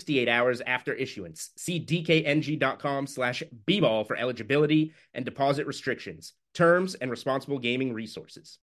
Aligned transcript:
68 0.00 0.28
hours 0.28 0.62
after 0.66 0.94
issuance. 0.94 1.50
See 1.56 1.78
dkng.com 1.78 3.06
slash 3.06 3.42
bball 3.66 4.06
for 4.06 4.16
eligibility 4.16 4.94
and 5.12 5.26
deposit 5.26 5.66
restrictions, 5.66 6.32
terms, 6.54 6.94
and 6.94 7.10
responsible 7.10 7.58
gaming 7.58 7.92
resources. 7.92 8.58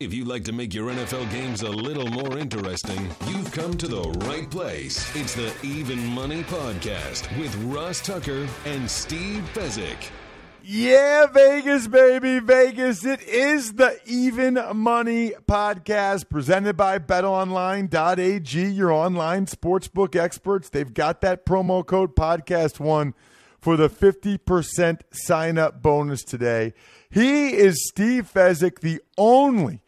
If 0.00 0.14
you'd 0.14 0.28
like 0.28 0.44
to 0.44 0.52
make 0.52 0.72
your 0.72 0.92
NFL 0.92 1.28
games 1.32 1.62
a 1.62 1.68
little 1.68 2.06
more 2.06 2.38
interesting, 2.38 3.08
you've 3.26 3.50
come 3.50 3.76
to 3.78 3.88
the 3.88 4.02
right 4.28 4.48
place. 4.48 5.14
It's 5.16 5.34
the 5.34 5.52
Even 5.64 6.06
Money 6.06 6.44
Podcast 6.44 7.36
with 7.36 7.52
Ross 7.64 8.00
Tucker 8.00 8.46
and 8.64 8.88
Steve 8.88 9.42
Fezzik. 9.52 10.12
Yeah, 10.70 11.24
Vegas, 11.28 11.88
baby, 11.88 12.40
Vegas. 12.40 13.02
It 13.02 13.22
is 13.22 13.76
the 13.76 13.98
Even 14.04 14.62
Money 14.74 15.32
podcast 15.46 16.28
presented 16.28 16.76
by 16.76 16.98
betonline.ag, 16.98 18.68
your 18.68 18.92
online 18.92 19.46
sportsbook 19.46 20.14
experts. 20.14 20.68
They've 20.68 20.92
got 20.92 21.22
that 21.22 21.46
promo 21.46 21.86
code 21.86 22.14
podcast 22.14 22.80
one 22.80 23.14
for 23.58 23.78
the 23.78 23.88
50% 23.88 25.00
sign 25.10 25.56
up 25.56 25.80
bonus 25.80 26.22
today. 26.22 26.74
He 27.08 27.54
is 27.54 27.88
Steve 27.88 28.30
Fezzik, 28.30 28.80
the 28.80 29.00
only 29.16 29.80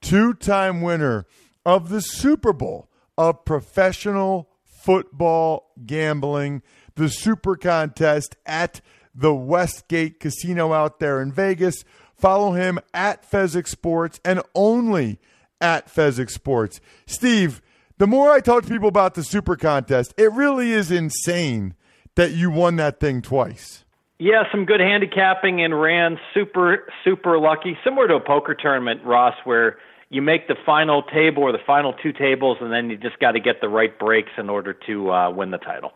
two 0.00 0.34
time 0.34 0.82
winner 0.82 1.26
of 1.66 1.88
the 1.88 2.00
Super 2.00 2.52
Bowl 2.52 2.88
of 3.16 3.44
professional 3.44 4.48
football 4.62 5.72
gambling, 5.84 6.62
the 6.94 7.08
Super 7.08 7.56
Contest 7.56 8.36
at 8.46 8.80
the 9.18 9.34
Westgate 9.34 10.20
Casino 10.20 10.72
out 10.72 11.00
there 11.00 11.20
in 11.20 11.32
Vegas. 11.32 11.84
Follow 12.14 12.52
him 12.52 12.78
at 12.94 13.28
Fezzik 13.28 13.66
Sports 13.66 14.20
and 14.24 14.40
only 14.54 15.18
at 15.60 15.92
Fezzik 15.92 16.30
Sports. 16.30 16.80
Steve, 17.06 17.60
the 17.98 18.06
more 18.06 18.30
I 18.30 18.40
talk 18.40 18.62
to 18.64 18.68
people 18.68 18.88
about 18.88 19.14
the 19.14 19.24
Super 19.24 19.56
Contest, 19.56 20.14
it 20.16 20.32
really 20.32 20.72
is 20.72 20.90
insane 20.90 21.74
that 22.14 22.32
you 22.32 22.50
won 22.50 22.76
that 22.76 23.00
thing 23.00 23.22
twice. 23.22 23.84
Yeah, 24.20 24.44
some 24.50 24.64
good 24.64 24.80
handicapping 24.80 25.62
and 25.62 25.80
ran 25.80 26.18
super, 26.34 26.88
super 27.04 27.38
lucky. 27.38 27.78
Similar 27.84 28.08
to 28.08 28.14
a 28.14 28.20
poker 28.20 28.54
tournament, 28.54 29.04
Ross, 29.04 29.34
where 29.44 29.78
you 30.10 30.22
make 30.22 30.48
the 30.48 30.56
final 30.66 31.02
table 31.02 31.42
or 31.42 31.52
the 31.52 31.58
final 31.66 31.92
two 31.92 32.12
tables, 32.12 32.58
and 32.60 32.72
then 32.72 32.90
you 32.90 32.96
just 32.96 33.18
got 33.20 33.32
to 33.32 33.40
get 33.40 33.60
the 33.60 33.68
right 33.68 33.96
breaks 33.96 34.30
in 34.38 34.48
order 34.48 34.74
to 34.86 35.12
uh, 35.12 35.30
win 35.30 35.50
the 35.50 35.58
title. 35.58 35.92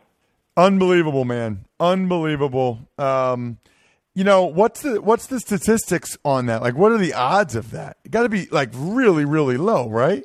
Unbelievable, 0.57 1.25
man. 1.25 1.65
Unbelievable. 1.81 2.89
Um, 2.99 3.59
you 4.15 4.25
know 4.25 4.45
what's 4.45 4.83
the 4.83 5.01
what's 5.01 5.27
the 5.27 5.41
statistics 5.41 6.19
on 6.25 6.47
that? 6.47 6.61
Like, 6.61 6.75
what 6.75 6.93
are 6.93 6.99
the 6.99 7.15
odds 7.15 7.55
of 7.55 7.71
that? 7.71 7.97
Got 8.11 8.25
to 8.25 8.29
be 8.29 8.47
like 8.51 8.71
really, 8.75 9.25
really 9.25 9.57
low, 9.57 9.89
right? 9.89 10.25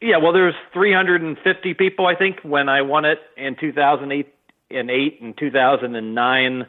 Yeah. 0.00 0.16
Well, 0.16 0.32
there's 0.32 0.54
350 0.72 1.74
people, 1.74 2.06
I 2.06 2.14
think, 2.14 2.38
when 2.42 2.70
I 2.70 2.80
won 2.80 3.04
it 3.04 3.18
in 3.36 3.56
2008 3.60 4.34
and 4.70 4.90
eight 4.90 5.20
and 5.20 5.36
2009. 5.36 6.66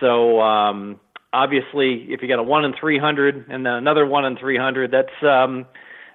So 0.00 0.40
um, 0.40 0.98
obviously, 1.32 2.06
if 2.08 2.22
you 2.22 2.28
got 2.28 2.40
a 2.40 2.42
one 2.42 2.64
in 2.64 2.74
300 2.78 3.46
and 3.48 3.64
then 3.64 3.74
another 3.74 4.04
one 4.04 4.24
in 4.24 4.36
300, 4.36 4.90
that's 4.90 5.22
um, 5.22 5.66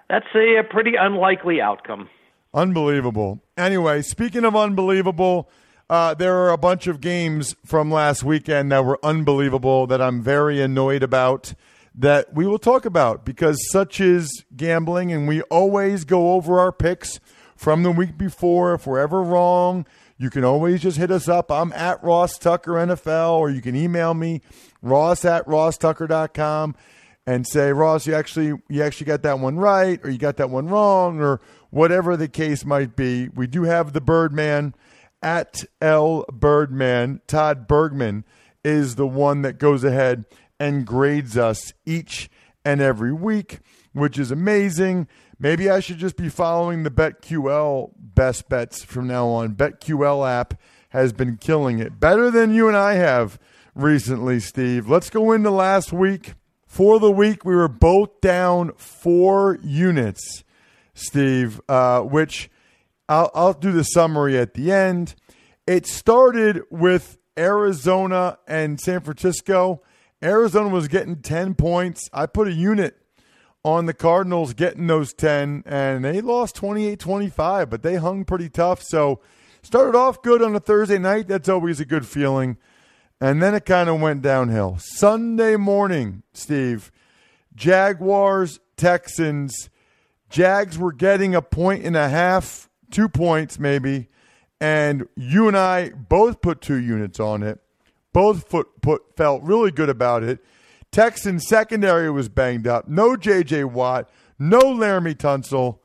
that's 0.09 0.27
a, 0.35 0.57
a 0.59 0.63
pretty 0.63 0.95
unlikely 0.99 1.61
outcome. 1.61 2.09
Unbelievable. 2.53 3.39
Anyway, 3.55 4.01
speaking 4.01 4.43
of 4.43 4.57
unbelievable. 4.57 5.49
Uh, 5.89 6.13
there 6.13 6.35
are 6.37 6.51
a 6.51 6.57
bunch 6.57 6.85
of 6.85 7.01
games 7.01 7.55
from 7.65 7.89
last 7.89 8.23
weekend 8.23 8.71
that 8.71 8.85
were 8.85 8.99
unbelievable 9.01 9.87
that 9.87 9.99
I'm 9.99 10.21
very 10.21 10.61
annoyed 10.61 11.01
about 11.01 11.55
that 11.95 12.31
we 12.33 12.45
will 12.45 12.59
talk 12.59 12.85
about 12.85 13.25
because 13.25 13.57
such 13.71 13.99
is 13.99 14.45
gambling, 14.55 15.11
and 15.11 15.27
we 15.27 15.41
always 15.43 16.05
go 16.05 16.33
over 16.33 16.59
our 16.59 16.71
picks 16.71 17.19
from 17.55 17.81
the 17.81 17.91
week 17.91 18.17
before. 18.17 18.75
If 18.75 18.85
we're 18.85 18.99
ever 18.99 19.23
wrong, 19.23 19.87
you 20.17 20.29
can 20.29 20.43
always 20.43 20.81
just 20.81 20.97
hit 20.97 21.09
us 21.09 21.27
up. 21.27 21.51
I'm 21.51 21.73
at 21.73 22.03
Ross 22.03 22.37
Tucker 22.37 22.73
NFL, 22.73 23.33
or 23.39 23.49
you 23.49 23.61
can 23.61 23.75
email 23.75 24.13
me, 24.13 24.41
ross 24.83 25.25
at 25.25 25.45
rosstucker.com, 25.47 26.75
and 27.25 27.47
say, 27.47 27.73
Ross, 27.73 28.05
you 28.05 28.13
actually 28.13 28.61
you 28.69 28.83
actually 28.83 29.07
got 29.07 29.23
that 29.23 29.39
one 29.39 29.57
right, 29.57 29.99
or 30.03 30.11
you 30.11 30.19
got 30.19 30.37
that 30.37 30.51
one 30.51 30.67
wrong, 30.67 31.19
or 31.19 31.41
whatever 31.71 32.15
the 32.15 32.27
case 32.27 32.63
might 32.63 32.95
be. 32.95 33.29
We 33.29 33.47
do 33.47 33.63
have 33.63 33.93
the 33.93 34.01
Birdman 34.01 34.75
at 35.21 35.63
L 35.81 36.25
Birdman, 36.31 37.21
Todd 37.27 37.67
Bergman 37.67 38.25
is 38.63 38.95
the 38.95 39.07
one 39.07 39.41
that 39.41 39.59
goes 39.59 39.83
ahead 39.83 40.25
and 40.59 40.85
grades 40.85 41.37
us 41.37 41.73
each 41.85 42.29
and 42.65 42.81
every 42.81 43.13
week, 43.13 43.59
which 43.93 44.19
is 44.19 44.31
amazing. 44.31 45.07
Maybe 45.39 45.69
I 45.69 45.79
should 45.79 45.97
just 45.97 46.17
be 46.17 46.29
following 46.29 46.83
the 46.83 46.91
BetQL 46.91 47.91
best 47.97 48.49
bets 48.49 48.83
from 48.83 49.07
now 49.07 49.27
on. 49.27 49.55
BetQL 49.55 50.29
app 50.29 50.59
has 50.89 51.13
been 51.13 51.37
killing 51.37 51.79
it. 51.79 51.99
Better 51.99 52.29
than 52.29 52.53
you 52.53 52.67
and 52.67 52.75
I 52.75 52.95
have 52.95 53.39
recently, 53.73 54.39
Steve. 54.39 54.89
Let's 54.89 55.09
go 55.09 55.31
into 55.31 55.51
last 55.51 55.93
week. 55.93 56.33
For 56.65 56.99
the 56.99 57.11
week, 57.11 57.45
we 57.45 57.55
were 57.55 57.67
both 57.67 58.21
down 58.21 58.73
four 58.75 59.57
units, 59.63 60.43
Steve, 60.93 61.61
uh, 61.67 62.01
which 62.01 62.49
I'll, 63.09 63.31
I'll 63.33 63.53
do 63.53 63.71
the 63.71 63.83
summary 63.83 64.37
at 64.37 64.53
the 64.53 64.71
end. 64.71 65.15
It 65.65 65.87
started 65.87 66.61
with 66.69 67.17
Arizona 67.37 68.37
and 68.47 68.79
San 68.79 69.01
Francisco. 69.01 69.81
Arizona 70.23 70.69
was 70.69 70.87
getting 70.87 71.17
10 71.17 71.55
points. 71.55 72.07
I 72.13 72.27
put 72.27 72.47
a 72.47 72.53
unit 72.53 72.95
on 73.65 73.87
the 73.87 73.93
Cardinals 73.93 74.53
getting 74.53 74.87
those 74.87 75.13
10, 75.13 75.63
and 75.65 76.05
they 76.05 76.21
lost 76.21 76.55
28 76.55 76.99
25, 76.99 77.69
but 77.69 77.81
they 77.81 77.95
hung 77.95 78.23
pretty 78.23 78.47
tough. 78.47 78.81
So, 78.83 79.19
started 79.63 79.97
off 79.97 80.21
good 80.21 80.41
on 80.41 80.55
a 80.55 80.59
Thursday 80.59 80.97
night. 80.97 81.27
That's 81.27 81.49
always 81.49 81.79
a 81.79 81.85
good 81.85 82.05
feeling. 82.05 82.57
And 83.19 83.41
then 83.41 83.53
it 83.53 83.65
kind 83.65 83.89
of 83.89 83.99
went 83.99 84.21
downhill. 84.21 84.77
Sunday 84.79 85.57
morning, 85.57 86.23
Steve, 86.33 86.91
Jaguars, 87.53 88.59
Texans. 88.77 89.69
Jags 90.29 90.77
were 90.77 90.93
getting 90.93 91.35
a 91.35 91.41
point 91.41 91.83
and 91.83 91.97
a 91.97 92.07
half 92.07 92.68
two 92.91 93.09
points 93.09 93.59
maybe, 93.59 94.07
and 94.59 95.07
you 95.15 95.47
and 95.47 95.57
I 95.57 95.89
both 95.89 96.41
put 96.41 96.61
two 96.61 96.79
units 96.79 97.19
on 97.19 97.43
it. 97.43 97.59
Both 98.11 98.49
put, 98.49 98.81
put 98.81 99.15
felt 99.15 99.43
really 99.43 99.71
good 99.71 99.89
about 99.89 100.23
it. 100.23 100.39
Texan 100.91 101.39
secondary 101.39 102.09
was 102.09 102.29
banged 102.29 102.67
up. 102.67 102.87
No 102.87 103.15
J.J. 103.15 103.65
Watt, 103.65 104.09
no 104.39 104.59
Laremy 104.59 105.15
Tunsil, 105.15 105.79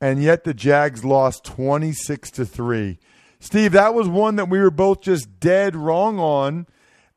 and 0.00 0.22
yet 0.22 0.44
the 0.44 0.54
Jags 0.54 1.04
lost 1.04 1.44
twenty 1.44 1.92
six 1.92 2.30
to 2.32 2.44
three. 2.44 2.98
Steve, 3.38 3.72
that 3.72 3.94
was 3.94 4.08
one 4.08 4.36
that 4.36 4.48
we 4.48 4.58
were 4.58 4.70
both 4.70 5.02
just 5.02 5.38
dead 5.38 5.76
wrong 5.76 6.18
on. 6.18 6.66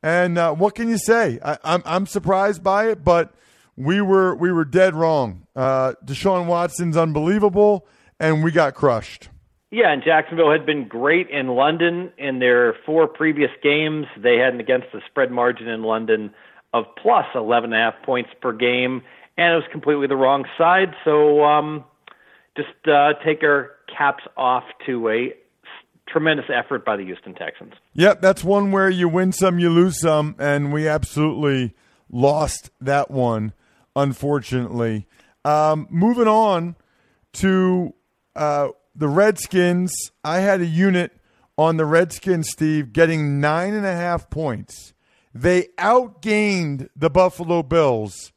And 0.02 0.38
uh, 0.38 0.54
what 0.54 0.74
can 0.74 0.88
you 0.88 0.98
say? 0.98 1.40
I, 1.42 1.52
am 1.52 1.58
I'm, 1.64 1.82
I'm 1.84 2.06
surprised 2.06 2.62
by 2.62 2.88
it, 2.90 3.02
but 3.02 3.34
we 3.76 4.00
were 4.00 4.34
we 4.34 4.52
were 4.52 4.64
dead 4.64 4.94
wrong. 4.94 5.46
Uh, 5.56 5.94
Deshaun 6.04 6.46
Watson's 6.46 6.96
unbelievable 6.96 7.86
and 8.20 8.42
we 8.42 8.50
got 8.50 8.74
crushed. 8.74 9.28
Yeah, 9.70 9.92
and 9.92 10.02
Jacksonville 10.02 10.50
had 10.50 10.64
been 10.64 10.88
great 10.88 11.28
in 11.28 11.48
London 11.48 12.10
in 12.16 12.38
their 12.38 12.74
four 12.86 13.06
previous 13.06 13.50
games. 13.62 14.06
They 14.16 14.36
had 14.36 14.54
an 14.54 14.60
against 14.60 14.86
the 14.92 15.00
spread 15.10 15.30
margin 15.30 15.68
in 15.68 15.82
London 15.82 16.32
of 16.72 16.84
plus 17.00 17.26
11 17.34 17.72
and 17.72 17.80
a 17.80 17.92
half 17.92 18.02
points 18.02 18.30
per 18.40 18.52
game, 18.52 19.02
and 19.36 19.52
it 19.52 19.56
was 19.56 19.64
completely 19.70 20.06
the 20.06 20.16
wrong 20.16 20.46
side. 20.56 20.94
So 21.04 21.44
um, 21.44 21.84
just 22.56 22.68
uh, 22.86 23.12
take 23.24 23.42
our 23.42 23.72
caps 23.94 24.24
off 24.36 24.64
to 24.86 25.08
a 25.08 25.34
tremendous 26.08 26.46
effort 26.48 26.84
by 26.84 26.96
the 26.96 27.04
Houston 27.04 27.34
Texans. 27.34 27.74
Yep, 27.92 28.22
that's 28.22 28.42
one 28.42 28.72
where 28.72 28.88
you 28.88 29.08
win 29.08 29.32
some, 29.32 29.58
you 29.58 29.68
lose 29.68 30.00
some, 30.00 30.34
and 30.38 30.72
we 30.72 30.88
absolutely 30.88 31.74
lost 32.10 32.70
that 32.80 33.10
one, 33.10 33.52
unfortunately. 33.94 35.06
Um, 35.44 35.86
moving 35.90 36.26
on 36.26 36.76
to 37.34 37.94
uh, 38.38 38.68
the 38.94 39.08
Redskins, 39.08 39.92
I 40.24 40.38
had 40.38 40.60
a 40.60 40.66
unit 40.66 41.12
on 41.58 41.76
the 41.76 41.84
Redskins, 41.84 42.48
Steve, 42.48 42.92
getting 42.92 43.40
nine 43.40 43.74
and 43.74 43.84
a 43.84 43.94
half 43.94 44.30
points. 44.30 44.94
They 45.34 45.68
outgained 45.76 46.88
the 46.96 47.10
Buffalo 47.10 47.62
Bills, 47.62 48.32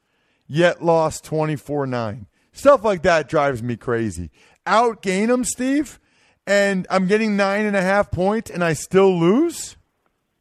yet 0.47 0.83
lost 0.83 1.23
24 1.23 1.85
9. 1.87 2.25
Stuff 2.51 2.83
like 2.83 3.03
that 3.03 3.29
drives 3.29 3.63
me 3.63 3.77
crazy. 3.77 4.31
Outgain 4.65 5.27
them, 5.27 5.43
Steve, 5.43 5.99
and 6.45 6.85
I'm 6.89 7.07
getting 7.07 7.37
nine 7.37 7.65
and 7.65 7.75
a 7.75 7.81
half 7.81 8.11
points, 8.11 8.49
and 8.49 8.63
I 8.63 8.73
still 8.73 9.17
lose? 9.17 9.77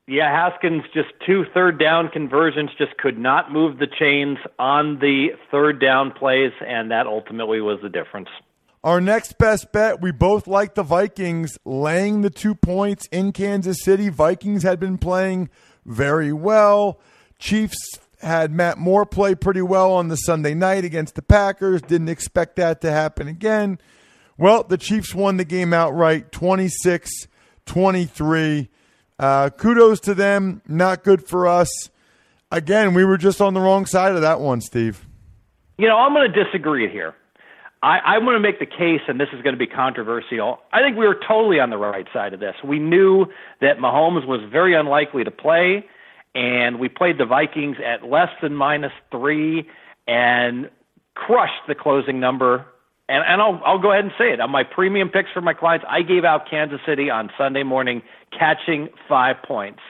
Yeah, 0.07 0.29
Haskins 0.29 0.83
just 0.93 1.11
two 1.25 1.45
third 1.55 1.79
down 1.79 2.09
conversions 2.09 2.71
just 2.79 2.97
could 2.97 3.19
not 3.19 3.53
move 3.53 3.79
the 3.79 3.87
chains 3.87 4.39
on 4.59 4.99
the 4.99 5.29
third 5.51 5.81
down 5.81 6.13
plays, 6.13 6.53
and 6.67 6.91
that 6.91 7.07
ultimately 7.07 7.61
was 7.61 7.79
the 7.83 7.91
difference. 7.91 8.29
Our 8.83 9.01
next 9.01 9.37
best 9.37 9.73
bet, 9.73 10.01
we 10.01 10.11
both 10.11 10.47
like 10.47 10.75
the 10.75 10.83
Vikings 10.83 11.59
laying 11.67 12.23
the 12.23 12.31
two 12.31 12.55
points 12.55 13.07
in 13.13 13.33
Kansas 13.33 13.77
City. 13.83 14.09
Vikings 14.09 14.63
had 14.63 14.81
been 14.81 14.97
playing 14.97 15.51
very 15.85 16.33
well. 16.33 16.99
Chiefs 17.39 17.77
had 18.23 18.53
Matt 18.53 18.79
Moore 18.79 19.05
play 19.05 19.35
pretty 19.35 19.61
well 19.61 19.93
on 19.93 20.09
the 20.09 20.17
Sunday 20.17 20.55
night 20.55 20.85
against 20.87 21.15
the 21.15 21.21
Packers. 21.21 21.83
Didn't 21.83 22.09
expect 22.09 22.57
that 22.57 22.81
to 22.81 22.91
happen 22.91 23.29
again. 23.29 23.79
Well, 24.39 24.63
the 24.63 24.79
Chiefs 24.79 25.15
won 25.15 25.37
the 25.37 25.45
game 25.45 25.75
outright 25.75 26.33
26 26.33 27.11
23. 27.67 28.71
Uh, 29.19 29.51
kudos 29.51 30.01
to 30.01 30.15
them. 30.15 30.63
Not 30.67 31.05
good 31.05 31.29
for 31.29 31.47
us. 31.47 31.69
Again, 32.51 32.95
we 32.95 33.05
were 33.05 33.19
just 33.19 33.43
on 33.43 33.53
the 33.53 33.61
wrong 33.61 33.85
side 33.85 34.15
of 34.15 34.23
that 34.23 34.41
one, 34.41 34.63
Steve. 34.63 35.07
You 35.77 35.87
know, 35.87 35.99
I'm 35.99 36.15
going 36.15 36.33
to 36.33 36.45
disagree 36.45 36.91
here. 36.91 37.15
I, 37.83 37.99
I 37.99 38.19
want 38.19 38.37
to 38.37 38.41
make 38.41 38.59
the 38.59 38.67
case, 38.67 39.01
and 39.09 39.19
this 39.19 39.29
is 39.33 39.41
going 39.43 39.55
to 39.55 39.59
be 39.59 39.67
controversial. 39.67 40.59
I 40.73 40.83
think 40.83 40.99
we 40.99 41.07
were 41.07 41.19
totally 41.27 41.61
on 41.61 41.71
the 41.71 41.79
right 41.79 42.07
side 42.13 42.35
of 42.35 42.41
this. 42.41 42.55
We 42.63 42.79
knew 42.79 43.27
that 43.61 43.79
Mahomes 43.79 44.27
was 44.27 44.41
very 44.51 44.75
unlikely 44.75 45.25
to 45.25 45.31
play, 45.31 45.87
and 46.35 46.79
we 46.79 46.89
played 46.89 47.17
the 47.19 47.25
Vikings 47.25 47.79
at 47.85 48.07
less 48.07 48.29
than 48.43 48.55
minus 48.55 48.93
three 49.11 49.67
and 50.07 50.69
crushed 51.15 51.63
the 51.69 51.75
closing 51.75 52.21
number. 52.21 52.67
And, 53.09 53.25
and 53.27 53.41
I'll, 53.41 53.61
I'll 53.65 53.79
go 53.79 53.93
ahead 53.93 54.05
and 54.05 54.13
say 54.19 54.33
it. 54.33 54.41
On 54.41 54.51
my 54.51 54.63
premium 54.63 55.09
picks 55.09 55.31
for 55.33 55.41
my 55.41 55.55
clients, 55.55 55.87
I 55.89 56.03
gave 56.03 56.25
out 56.25 56.49
Kansas 56.51 56.81
City 56.87 57.09
on 57.09 57.31
Sunday 57.39 57.63
morning, 57.63 58.03
catching 58.39 58.91
five 59.09 59.37
points. 59.43 59.81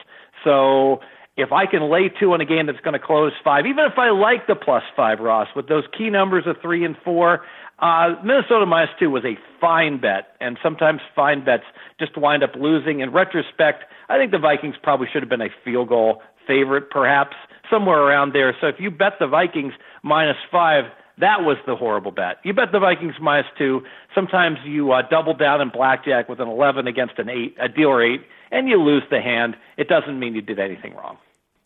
So 0.43 1.01
if 1.37 1.51
I 1.51 1.65
can 1.65 1.89
lay 1.89 2.09
two 2.09 2.33
on 2.33 2.41
a 2.41 2.45
game 2.45 2.65
that's 2.65 2.79
going 2.79 2.93
to 2.93 3.05
close 3.05 3.31
five, 3.43 3.65
even 3.65 3.85
if 3.85 3.97
I 3.97 4.09
like 4.09 4.47
the 4.47 4.55
plus 4.55 4.83
five, 4.95 5.19
Ross, 5.19 5.47
with 5.55 5.67
those 5.67 5.83
key 5.97 6.09
numbers 6.09 6.45
of 6.47 6.57
three 6.61 6.83
and 6.83 6.95
four, 7.03 7.41
uh, 7.81 8.15
Minnesota 8.23 8.65
minus 8.65 8.91
two 8.99 9.09
was 9.09 9.23
a 9.25 9.37
fine 9.59 9.99
bet, 9.99 10.35
and 10.39 10.57
sometimes 10.61 11.01
fine 11.15 11.43
bets 11.43 11.63
just 11.99 12.15
wind 12.17 12.43
up 12.43 12.51
losing. 12.55 12.99
In 12.99 13.11
retrospect, 13.11 13.83
I 14.09 14.17
think 14.17 14.31
the 14.31 14.39
Vikings 14.39 14.75
probably 14.81 15.07
should 15.11 15.21
have 15.23 15.29
been 15.29 15.41
a 15.41 15.49
field 15.65 15.89
goal 15.89 16.21
favorite, 16.45 16.89
perhaps 16.89 17.35
somewhere 17.69 17.99
around 17.99 18.33
there. 18.33 18.55
So 18.59 18.67
if 18.67 18.75
you 18.79 18.91
bet 18.91 19.13
the 19.19 19.27
Vikings 19.27 19.73
minus 20.03 20.37
five, 20.51 20.85
that 21.19 21.41
was 21.41 21.57
the 21.65 21.75
horrible 21.75 22.11
bet. 22.11 22.37
You 22.43 22.53
bet 22.53 22.71
the 22.71 22.79
Vikings 22.79 23.15
minus 23.21 23.47
two. 23.57 23.81
Sometimes 24.13 24.57
you 24.65 24.91
uh, 24.91 25.01
double 25.09 25.33
down 25.33 25.61
in 25.61 25.69
blackjack 25.69 26.29
with 26.29 26.39
an 26.39 26.47
11 26.47 26.87
against 26.87 27.17
an 27.17 27.29
eight, 27.29 27.55
a 27.59 27.67
dealer 27.67 28.03
eight, 28.03 28.21
and 28.51 28.67
you 28.67 28.77
lose 28.81 29.03
the 29.09 29.21
hand. 29.21 29.55
It 29.77 29.87
doesn't 29.87 30.19
mean 30.19 30.35
you 30.35 30.41
did 30.41 30.59
anything 30.59 30.95
wrong. 30.95 31.17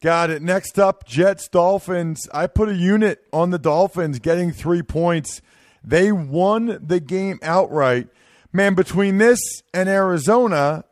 Got 0.02 0.30
it. 0.30 0.42
Next 0.42 0.78
up, 0.78 1.06
Jets 1.06 1.48
Dolphins. 1.48 2.28
I 2.34 2.48
put 2.48 2.70
a 2.70 2.76
unit 2.76 3.24
on 3.34 3.50
the 3.50 3.58
Dolphins 3.58 4.20
getting 4.20 4.52
three 4.52 4.84
points. 4.84 5.42
They 5.86 6.12
won 6.12 6.80
the 6.82 7.00
game 7.00 7.40
outright. 7.44 8.08
Man, 8.52 8.74
between 8.74 9.18
this 9.18 9.40
and 9.74 9.88
Arizona, 9.88 10.86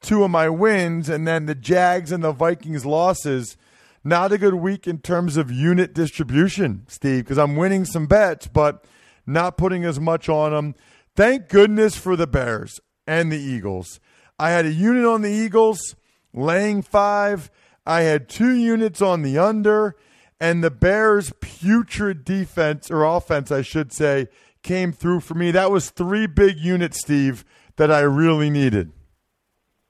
two 0.00 0.22
of 0.22 0.30
my 0.30 0.48
wins, 0.48 1.08
and 1.08 1.26
then 1.26 1.46
the 1.46 1.54
Jags 1.54 2.12
and 2.12 2.22
the 2.22 2.32
Vikings 2.32 2.86
losses, 2.86 3.56
not 4.04 4.30
a 4.30 4.38
good 4.38 4.54
week 4.54 4.86
in 4.86 4.98
terms 4.98 5.36
of 5.36 5.50
unit 5.50 5.92
distribution, 5.92 6.84
Steve, 6.86 7.24
because 7.24 7.38
I'm 7.38 7.56
winning 7.56 7.84
some 7.84 8.06
bets, 8.06 8.46
but 8.46 8.84
not 9.26 9.56
putting 9.56 9.84
as 9.84 9.98
much 9.98 10.28
on 10.28 10.52
them. 10.52 10.74
Thank 11.16 11.48
goodness 11.48 11.96
for 11.96 12.14
the 12.14 12.26
Bears 12.26 12.78
and 13.06 13.32
the 13.32 13.38
Eagles. 13.38 13.98
I 14.38 14.50
had 14.50 14.66
a 14.66 14.72
unit 14.72 15.04
on 15.04 15.22
the 15.22 15.30
Eagles, 15.30 15.96
laying 16.32 16.82
five. 16.82 17.50
I 17.84 18.02
had 18.02 18.28
two 18.28 18.54
units 18.54 19.02
on 19.02 19.22
the 19.22 19.38
under, 19.38 19.96
and 20.40 20.62
the 20.62 20.70
Bears' 20.70 21.32
putrid 21.40 22.24
defense 22.24 22.90
or 22.90 23.04
offense, 23.04 23.50
I 23.50 23.62
should 23.62 23.92
say, 23.92 24.28
came 24.62 24.92
through 24.92 25.20
for 25.20 25.34
me. 25.34 25.50
That 25.50 25.70
was 25.70 25.90
three 25.90 26.26
big 26.26 26.58
units, 26.58 27.00
Steve, 27.00 27.44
that 27.76 27.90
I 27.90 28.00
really 28.00 28.50
needed. 28.50 28.92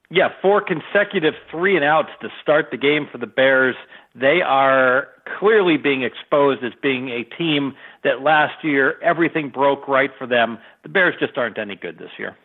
Yeah, 0.09 0.29
four 0.41 0.61
consecutive 0.61 1.33
three 1.51 1.75
and 1.75 1.83
outs 1.83 2.09
to 2.21 2.29
start 2.41 2.67
the 2.71 2.77
game 2.77 3.07
for 3.11 3.17
the 3.17 3.27
Bears. 3.27 3.75
They 4.15 4.39
are 4.45 5.07
clearly 5.37 5.75
being 5.75 6.03
exposed 6.03 6.63
as 6.63 6.71
being 6.81 7.09
a 7.09 7.23
team 7.35 7.73
that 8.05 8.21
last 8.21 8.63
year 8.63 8.99
everything 9.01 9.49
broke 9.49 9.85
right 9.87 10.11
for 10.17 10.25
them. 10.25 10.59
The 10.83 10.89
Bears 10.89 11.15
just 11.19 11.37
aren't 11.37 11.57
any 11.57 11.75
good 11.75 11.97
this 11.97 12.11
year. 12.17 12.37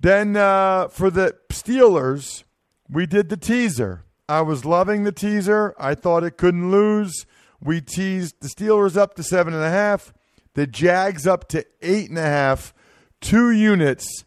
Then 0.00 0.36
uh, 0.36 0.88
for 0.88 1.10
the 1.10 1.34
Steelers, 1.50 2.44
we 2.90 3.06
did 3.06 3.30
the 3.30 3.38
teaser. 3.38 4.04
I 4.32 4.40
was 4.40 4.64
loving 4.64 5.04
the 5.04 5.12
teaser. 5.12 5.74
I 5.78 5.94
thought 5.94 6.24
it 6.24 6.38
couldn't 6.38 6.70
lose. 6.70 7.26
We 7.60 7.82
teased 7.82 8.36
the 8.40 8.48
Steelers 8.48 8.96
up 8.96 9.12
to 9.16 9.22
seven 9.22 9.52
and 9.52 9.62
a 9.62 9.68
half, 9.68 10.14
the 10.54 10.66
Jags 10.66 11.26
up 11.26 11.48
to 11.48 11.66
eight 11.82 12.08
and 12.08 12.16
a 12.16 12.22
half, 12.22 12.72
two 13.20 13.50
units. 13.50 14.24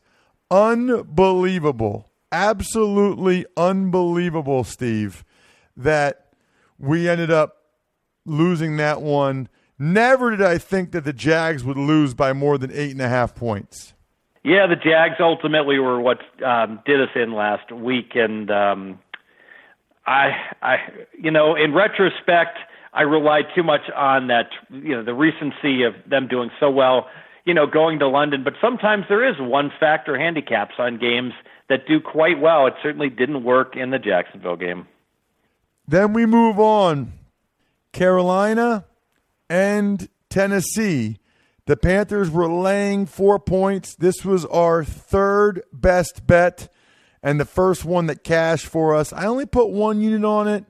Unbelievable. 0.51 2.11
Absolutely 2.31 3.47
unbelievable, 3.57 4.63
Steve, 4.63 5.25
that 5.75 6.27
we 6.77 7.09
ended 7.09 7.31
up 7.31 7.63
losing 8.27 8.77
that 8.77 9.01
one. 9.01 9.49
Never 9.79 10.29
did 10.29 10.43
I 10.43 10.59
think 10.59 10.91
that 10.91 11.03
the 11.03 11.13
Jags 11.13 11.63
would 11.63 11.77
lose 11.77 12.13
by 12.13 12.31
more 12.31 12.59
than 12.59 12.71
eight 12.71 12.91
and 12.91 13.01
a 13.01 13.09
half 13.09 13.33
points. 13.33 13.95
Yeah, 14.45 14.67
the 14.67 14.75
Jags 14.75 15.15
ultimately 15.19 15.79
were 15.79 15.99
what 15.99 16.19
um, 16.45 16.79
did 16.85 17.01
us 17.01 17.09
in 17.15 17.33
last 17.33 17.71
week, 17.71 18.11
and 18.13 18.51
um, 18.51 18.99
I, 20.05 20.31
I, 20.61 20.75
you 21.19 21.31
know, 21.31 21.55
in 21.55 21.73
retrospect, 21.73 22.57
I 22.93 23.01
relied 23.01 23.45
too 23.55 23.63
much 23.63 23.89
on 23.95 24.27
that, 24.27 24.49
you 24.69 24.95
know, 24.95 25.03
the 25.03 25.13
recency 25.13 25.83
of 25.83 25.93
them 26.09 26.27
doing 26.27 26.49
so 26.59 26.69
well, 26.69 27.07
you 27.45 27.53
know, 27.53 27.67
going 27.67 27.99
to 27.99 28.07
London. 28.07 28.43
But 28.43 28.53
sometimes 28.61 29.05
there 29.09 29.27
is 29.27 29.35
one 29.39 29.71
factor 29.79 30.17
handicaps 30.17 30.75
on 30.77 30.97
games 30.97 31.33
that 31.69 31.87
do 31.87 31.99
quite 31.99 32.39
well. 32.39 32.67
It 32.67 32.75
certainly 32.81 33.09
didn't 33.09 33.43
work 33.43 33.75
in 33.75 33.89
the 33.89 33.99
Jacksonville 33.99 34.55
game. 34.55 34.87
Then 35.87 36.13
we 36.13 36.25
move 36.25 36.59
on. 36.59 37.13
Carolina 37.91 38.85
and 39.49 40.07
Tennessee. 40.29 41.17
The 41.65 41.77
Panthers 41.77 42.29
were 42.29 42.49
laying 42.49 43.05
four 43.05 43.39
points. 43.39 43.95
This 43.95 44.23
was 44.23 44.45
our 44.45 44.83
third 44.83 45.63
best 45.73 46.27
bet 46.27 46.69
and 47.25 47.39
the 47.39 47.45
first 47.45 47.83
one 47.83 48.05
that 48.05 48.23
cashed 48.23 48.67
for 48.67 48.93
us. 48.93 49.11
I 49.11 49.25
only 49.25 49.47
put 49.47 49.71
one 49.71 49.99
unit 49.99 50.23
on 50.23 50.47
it. 50.47 50.63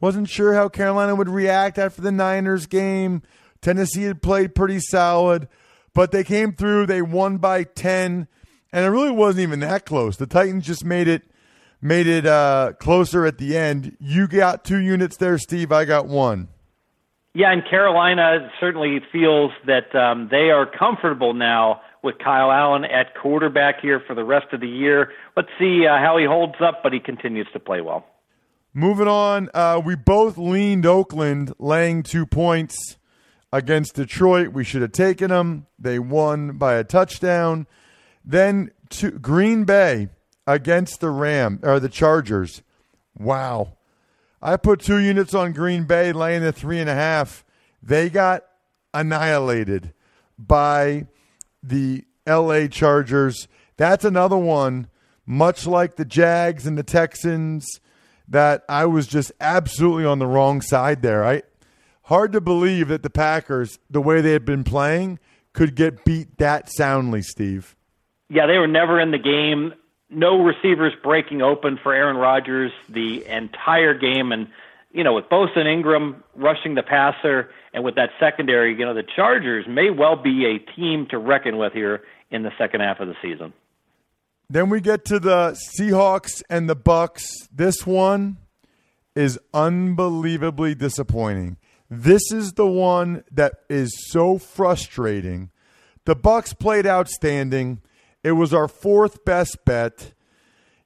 Wasn't 0.00 0.28
sure 0.28 0.54
how 0.54 0.68
Carolina 0.68 1.16
would 1.16 1.28
react 1.28 1.78
after 1.78 2.00
the 2.00 2.12
Niners 2.12 2.66
game. 2.66 3.22
Tennessee 3.60 4.04
had 4.04 4.22
played 4.22 4.54
pretty 4.54 4.78
solid, 4.78 5.48
but 5.94 6.12
they 6.12 6.22
came 6.22 6.52
through. 6.52 6.86
They 6.86 7.02
won 7.02 7.38
by 7.38 7.64
10, 7.64 8.28
and 8.72 8.86
it 8.86 8.88
really 8.88 9.10
wasn't 9.10 9.42
even 9.42 9.58
that 9.60 9.84
close. 9.84 10.16
The 10.16 10.28
Titans 10.28 10.64
just 10.64 10.84
made 10.84 11.08
it 11.08 11.24
made 11.82 12.06
it 12.06 12.24
uh, 12.24 12.74
closer 12.78 13.26
at 13.26 13.38
the 13.38 13.56
end. 13.56 13.96
You 13.98 14.28
got 14.28 14.64
two 14.64 14.78
units 14.78 15.16
there, 15.16 15.38
Steve. 15.38 15.72
I 15.72 15.84
got 15.84 16.06
one. 16.06 16.48
Yeah, 17.34 17.52
and 17.52 17.68
Carolina 17.68 18.48
certainly 18.60 19.00
feels 19.12 19.50
that 19.66 19.94
um, 19.94 20.28
they 20.30 20.50
are 20.50 20.66
comfortable 20.66 21.34
now 21.34 21.82
with 22.02 22.18
Kyle 22.18 22.52
Allen 22.52 22.84
at 22.84 23.14
quarterback 23.20 23.80
here 23.82 24.00
for 24.06 24.14
the 24.14 24.24
rest 24.24 24.46
of 24.52 24.60
the 24.60 24.68
year. 24.68 25.10
Let's 25.36 25.50
see 25.58 25.86
uh, 25.86 25.98
how 25.98 26.16
he 26.16 26.24
holds 26.24 26.54
up, 26.60 26.82
but 26.82 26.92
he 26.92 27.00
continues 27.00 27.46
to 27.52 27.60
play 27.60 27.82
well. 27.82 28.06
Moving 28.72 29.08
on, 29.08 29.50
uh, 29.54 29.80
we 29.84 29.94
both 29.94 30.38
leaned 30.38 30.86
Oakland 30.86 31.52
laying 31.58 32.02
two 32.02 32.26
points 32.26 32.96
against 33.52 33.94
Detroit. 33.94 34.52
We 34.52 34.64
should 34.64 34.82
have 34.82 34.92
taken 34.92 35.28
them. 35.28 35.66
They 35.78 35.98
won 35.98 36.58
by 36.58 36.74
a 36.74 36.84
touchdown. 36.84 37.66
Then 38.24 38.70
to 38.90 39.10
Green 39.10 39.64
Bay 39.64 40.08
against 40.46 41.00
the 41.00 41.10
Ram 41.10 41.60
or 41.62 41.80
the 41.80 41.88
Chargers. 41.88 42.62
Wow. 43.18 43.76
I 44.42 44.56
put 44.56 44.80
two 44.80 44.98
units 44.98 45.34
on 45.34 45.52
Green 45.52 45.84
Bay 45.84 46.12
laying 46.12 46.42
the 46.42 46.52
three 46.52 46.78
and 46.78 46.90
a 46.90 46.94
half. 46.94 47.44
They 47.82 48.10
got 48.10 48.44
annihilated 48.92 49.92
by 50.38 51.06
the 51.62 52.04
LA 52.26 52.66
Chargers. 52.66 53.48
That's 53.76 54.04
another 54.04 54.36
one 54.36 54.88
much 55.26 55.66
like 55.66 55.96
the 55.96 56.04
Jags 56.04 56.66
and 56.66 56.78
the 56.78 56.82
Texans, 56.82 57.66
that 58.28 58.64
I 58.68 58.86
was 58.86 59.06
just 59.06 59.32
absolutely 59.40 60.04
on 60.04 60.18
the 60.18 60.26
wrong 60.26 60.60
side 60.60 61.02
there. 61.02 61.24
I 61.24 61.42
hard 62.02 62.32
to 62.32 62.40
believe 62.40 62.88
that 62.88 63.02
the 63.02 63.10
Packers, 63.10 63.78
the 63.90 64.00
way 64.00 64.20
they 64.20 64.32
had 64.32 64.44
been 64.44 64.64
playing, 64.64 65.18
could 65.52 65.74
get 65.74 66.04
beat 66.04 66.38
that 66.38 66.70
soundly, 66.70 67.22
Steve. 67.22 67.74
Yeah, 68.28 68.46
they 68.46 68.58
were 68.58 68.66
never 68.66 69.00
in 69.00 69.10
the 69.10 69.18
game. 69.18 69.74
No 70.08 70.42
receivers 70.42 70.92
breaking 71.02 71.42
open 71.42 71.78
for 71.82 71.92
Aaron 71.92 72.16
Rodgers 72.16 72.72
the 72.88 73.24
entire 73.26 73.94
game, 73.94 74.32
and 74.32 74.48
you 74.92 75.04
know, 75.04 75.14
with 75.14 75.26
Bosa 75.26 75.58
and 75.58 75.68
Ingram 75.68 76.22
rushing 76.34 76.74
the 76.74 76.82
passer, 76.82 77.50
and 77.74 77.84
with 77.84 77.96
that 77.96 78.10
secondary, 78.18 78.76
you 78.76 78.84
know, 78.84 78.94
the 78.94 79.02
Chargers 79.02 79.66
may 79.68 79.90
well 79.90 80.16
be 80.16 80.46
a 80.46 80.58
team 80.58 81.06
to 81.10 81.18
reckon 81.18 81.58
with 81.58 81.72
here 81.72 82.02
in 82.30 82.42
the 82.42 82.52
second 82.56 82.80
half 82.80 83.00
of 83.00 83.08
the 83.08 83.16
season. 83.20 83.52
Then 84.48 84.70
we 84.70 84.80
get 84.80 85.04
to 85.06 85.18
the 85.18 85.58
Seahawks 85.76 86.42
and 86.48 86.68
the 86.68 86.76
Bucks. 86.76 87.48
This 87.52 87.84
one 87.84 88.38
is 89.16 89.38
unbelievably 89.52 90.76
disappointing. 90.76 91.56
This 91.90 92.30
is 92.30 92.52
the 92.52 92.66
one 92.66 93.24
that 93.30 93.54
is 93.68 93.92
so 94.10 94.38
frustrating. 94.38 95.50
The 96.04 96.14
Bucks 96.14 96.52
played 96.52 96.86
outstanding. 96.86 97.80
It 98.22 98.32
was 98.32 98.54
our 98.54 98.68
fourth 98.68 99.24
best 99.24 99.64
bet. 99.64 100.12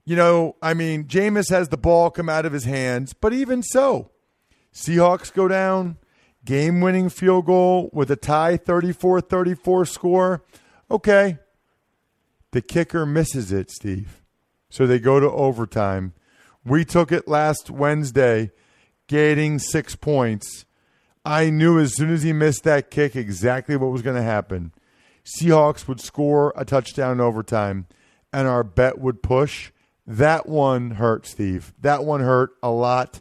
You 0.05 0.17
know, 0.17 0.57
I 0.63 0.73
mean, 0.73 1.05
Jameis 1.05 1.51
has 1.51 1.69
the 1.69 1.77
ball 1.77 2.11
come 2.11 2.29
out 2.29 2.47
of 2.47 2.53
his 2.53 2.65
hands, 2.65 3.13
but 3.13 3.33
even 3.33 3.63
so, 3.63 4.11
Seahawks 4.75 5.33
go 5.33 5.49
down, 5.49 5.99
game 6.45 6.81
winning 6.81 7.11
field 7.11 7.47
goal 7.47 7.91
with 7.93 8.11
a 8.11 8.17
tie 8.17 8.57
34 8.57 9.21
34 9.21 9.85
score. 9.85 10.45
Okay, 10.91 11.39
the 12.53 12.63
kicker 12.63 13.07
misses 13.07 13.53
it, 13.53 13.71
Steve. 13.71 14.23
So 14.69 14.87
they 14.87 14.99
go 14.99 15.21
to 15.21 15.31
overtime. 15.31 16.15
We 16.65 16.85
took 16.85 17.11
it 17.11 17.27
last 17.29 17.71
Wednesday, 17.71 18.51
getting 19.09 19.59
six 19.59 19.97
points. 19.97 20.65
I 21.25 21.51
knew 21.51 21.79
as 21.79 21.95
soon 21.95 22.11
as 22.11 22.23
he 22.23 22.33
missed 22.33 22.65
that 22.65 22.91
kick 22.91 23.17
exactly 23.17 23.77
what 23.77 23.91
was 23.91 24.03
going 24.03 24.17
to 24.17 24.23
happen. 24.23 24.73
Seahawks 25.25 25.87
would 25.87 26.01
score 26.01 26.53
a 26.57 26.65
touchdown 26.65 27.13
in 27.13 27.21
overtime, 27.21 27.87
and 28.33 28.49
our 28.49 28.65
bet 28.65 28.99
would 28.99 29.23
push. 29.23 29.71
That 30.07 30.49
one 30.49 30.93
hurt, 30.93 31.27
Steve. 31.27 31.73
That 31.81 32.05
one 32.05 32.21
hurt 32.21 32.51
a 32.63 32.71
lot. 32.71 33.21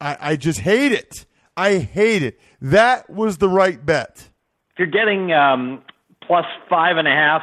I, 0.00 0.16
I 0.20 0.36
just 0.36 0.60
hate 0.60 0.92
it. 0.92 1.24
I 1.56 1.78
hate 1.78 2.22
it. 2.22 2.40
That 2.60 3.10
was 3.10 3.38
the 3.38 3.48
right 3.48 3.84
bet. 3.84 4.28
If 4.72 4.78
you're 4.78 4.88
getting 4.88 5.32
um, 5.32 5.82
plus 6.26 6.46
five 6.68 6.96
and 6.96 7.06
a 7.06 7.12
half 7.12 7.42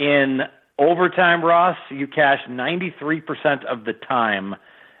in 0.00 0.40
overtime, 0.78 1.44
Ross, 1.44 1.76
you 1.90 2.06
cash 2.06 2.40
93% 2.48 3.64
of 3.66 3.84
the 3.84 3.92
time, 3.92 4.56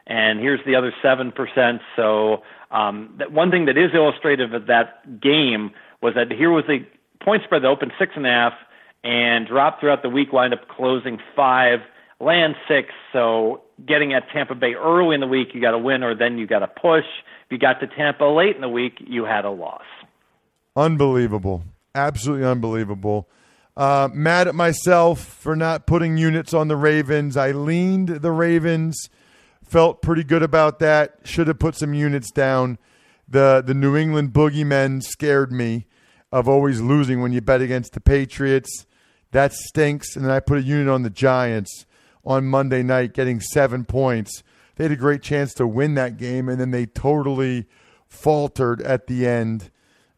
and 0.06 0.38
here's 0.38 0.60
the 0.66 0.76
other 0.76 0.92
7%. 1.02 1.80
So, 1.96 2.42
um, 2.70 3.14
that 3.18 3.32
one 3.32 3.50
thing 3.50 3.64
that 3.64 3.78
is 3.78 3.90
illustrative 3.94 4.52
of 4.52 4.66
that 4.66 5.20
game 5.20 5.70
was 6.02 6.14
that 6.14 6.30
here 6.30 6.50
was 6.50 6.64
the 6.68 6.86
point 7.24 7.42
spread 7.44 7.62
that 7.62 7.68
opened 7.68 7.92
six 7.98 8.12
and 8.14 8.26
a 8.26 8.28
half 8.28 8.52
and 9.02 9.48
dropped 9.48 9.80
throughout 9.80 10.02
the 10.02 10.10
week, 10.10 10.32
wind 10.32 10.52
up 10.52 10.68
closing 10.68 11.18
five, 11.34 11.80
land 12.20 12.54
six. 12.68 12.90
So, 13.12 13.62
getting 13.88 14.12
at 14.12 14.24
Tampa 14.32 14.54
Bay 14.54 14.74
early 14.74 15.14
in 15.14 15.22
the 15.22 15.26
week, 15.26 15.48
you 15.54 15.62
got 15.62 15.70
to 15.70 15.78
win, 15.78 16.02
or 16.02 16.14
then 16.14 16.36
you 16.36 16.46
got 16.46 16.58
to 16.58 16.68
push. 16.68 17.06
If 17.46 17.52
you 17.52 17.58
got 17.58 17.80
to 17.80 17.86
Tampa 17.86 18.24
late 18.24 18.54
in 18.54 18.60
the 18.60 18.68
week, 18.68 18.98
you 19.00 19.24
had 19.24 19.46
a 19.46 19.50
loss. 19.50 19.82
Unbelievable. 20.76 21.64
Absolutely 21.94 22.46
unbelievable. 22.46 23.26
Uh, 23.80 24.10
mad 24.12 24.46
at 24.46 24.54
myself 24.54 25.24
for 25.24 25.56
not 25.56 25.86
putting 25.86 26.18
units 26.18 26.52
on 26.52 26.68
the 26.68 26.76
Ravens. 26.76 27.34
I 27.34 27.52
leaned 27.52 28.08
the 28.08 28.30
Ravens, 28.30 29.08
felt 29.64 30.02
pretty 30.02 30.22
good 30.22 30.42
about 30.42 30.80
that. 30.80 31.16
Should 31.24 31.46
have 31.46 31.58
put 31.58 31.76
some 31.76 31.94
units 31.94 32.30
down. 32.30 32.76
The 33.26 33.62
the 33.66 33.72
New 33.72 33.96
England 33.96 34.34
boogeymen 34.34 35.02
scared 35.02 35.50
me 35.50 35.86
of 36.30 36.46
always 36.46 36.82
losing 36.82 37.22
when 37.22 37.32
you 37.32 37.40
bet 37.40 37.62
against 37.62 37.94
the 37.94 38.00
Patriots. 38.00 38.84
That 39.30 39.54
stinks. 39.54 40.14
And 40.14 40.26
then 40.26 40.32
I 40.32 40.40
put 40.40 40.58
a 40.58 40.62
unit 40.62 40.88
on 40.88 41.02
the 41.02 41.08
Giants 41.08 41.86
on 42.22 42.44
Monday 42.44 42.82
night, 42.82 43.14
getting 43.14 43.40
seven 43.40 43.86
points. 43.86 44.42
They 44.76 44.84
had 44.84 44.92
a 44.92 44.96
great 44.96 45.22
chance 45.22 45.54
to 45.54 45.66
win 45.66 45.94
that 45.94 46.18
game, 46.18 46.50
and 46.50 46.60
then 46.60 46.70
they 46.70 46.84
totally 46.84 47.66
faltered 48.06 48.82
at 48.82 49.06
the 49.06 49.26
end. 49.26 49.70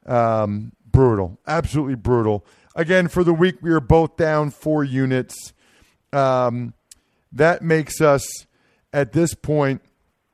Um, 0.04 0.72
brutal, 0.90 1.38
absolutely 1.46 1.94
brutal. 1.94 2.44
Again, 2.74 3.08
for 3.08 3.22
the 3.22 3.34
week, 3.34 3.56
we 3.60 3.70
are 3.70 3.80
both 3.80 4.16
down 4.16 4.50
four 4.50 4.82
units. 4.82 5.52
Um, 6.12 6.74
that 7.32 7.62
makes 7.62 8.00
us, 8.00 8.46
at 8.92 9.12
this 9.12 9.34
point, 9.34 9.82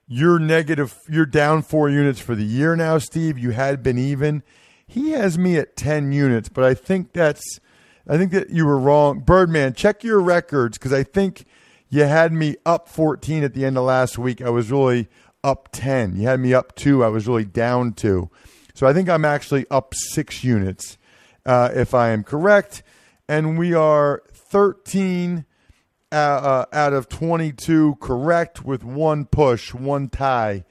you're 0.06 0.38
negative. 0.38 0.96
You're 1.08 1.26
down 1.26 1.62
four 1.62 1.90
units 1.90 2.20
for 2.20 2.34
the 2.34 2.44
year 2.44 2.76
now, 2.76 2.98
Steve. 2.98 3.38
You 3.38 3.50
had 3.50 3.82
been 3.82 3.98
even. 3.98 4.42
He 4.86 5.10
has 5.10 5.36
me 5.36 5.58
at 5.58 5.76
ten 5.76 6.12
units, 6.12 6.48
but 6.48 6.64
I 6.64 6.74
think 6.74 7.12
that's. 7.12 7.60
I 8.08 8.16
think 8.16 8.32
that 8.32 8.48
you 8.48 8.64
were 8.64 8.78
wrong, 8.78 9.20
Birdman. 9.20 9.74
Check 9.74 10.02
your 10.02 10.20
records 10.20 10.78
because 10.78 10.94
I 10.94 11.02
think 11.02 11.44
you 11.90 12.04
had 12.04 12.32
me 12.32 12.56
up 12.64 12.88
14 12.88 13.44
at 13.44 13.52
the 13.52 13.66
end 13.66 13.76
of 13.76 13.84
last 13.84 14.16
week. 14.18 14.40
I 14.40 14.48
was 14.48 14.70
really 14.70 15.08
up 15.44 15.68
10. 15.72 16.16
You 16.16 16.26
had 16.26 16.40
me 16.40 16.54
up 16.54 16.74
two. 16.74 17.04
I 17.04 17.08
was 17.08 17.26
really 17.26 17.44
down 17.44 17.92
two. 17.92 18.30
So 18.74 18.86
I 18.86 18.92
think 18.92 19.08
I'm 19.08 19.24
actually 19.24 19.66
up 19.70 19.94
six 19.94 20.42
units 20.42 20.97
uh, 21.48 21.70
if 21.74 21.94
I 21.94 22.10
am 22.10 22.22
correct. 22.22 22.82
And 23.26 23.58
we 23.58 23.74
are 23.74 24.22
13 24.32 25.46
uh, 26.12 26.14
uh, 26.14 26.64
out 26.72 26.92
of 26.92 27.08
22 27.08 27.96
correct 28.00 28.64
with 28.64 28.84
one 28.84 29.24
push, 29.24 29.74
one 29.74 30.08
tie 30.08 30.64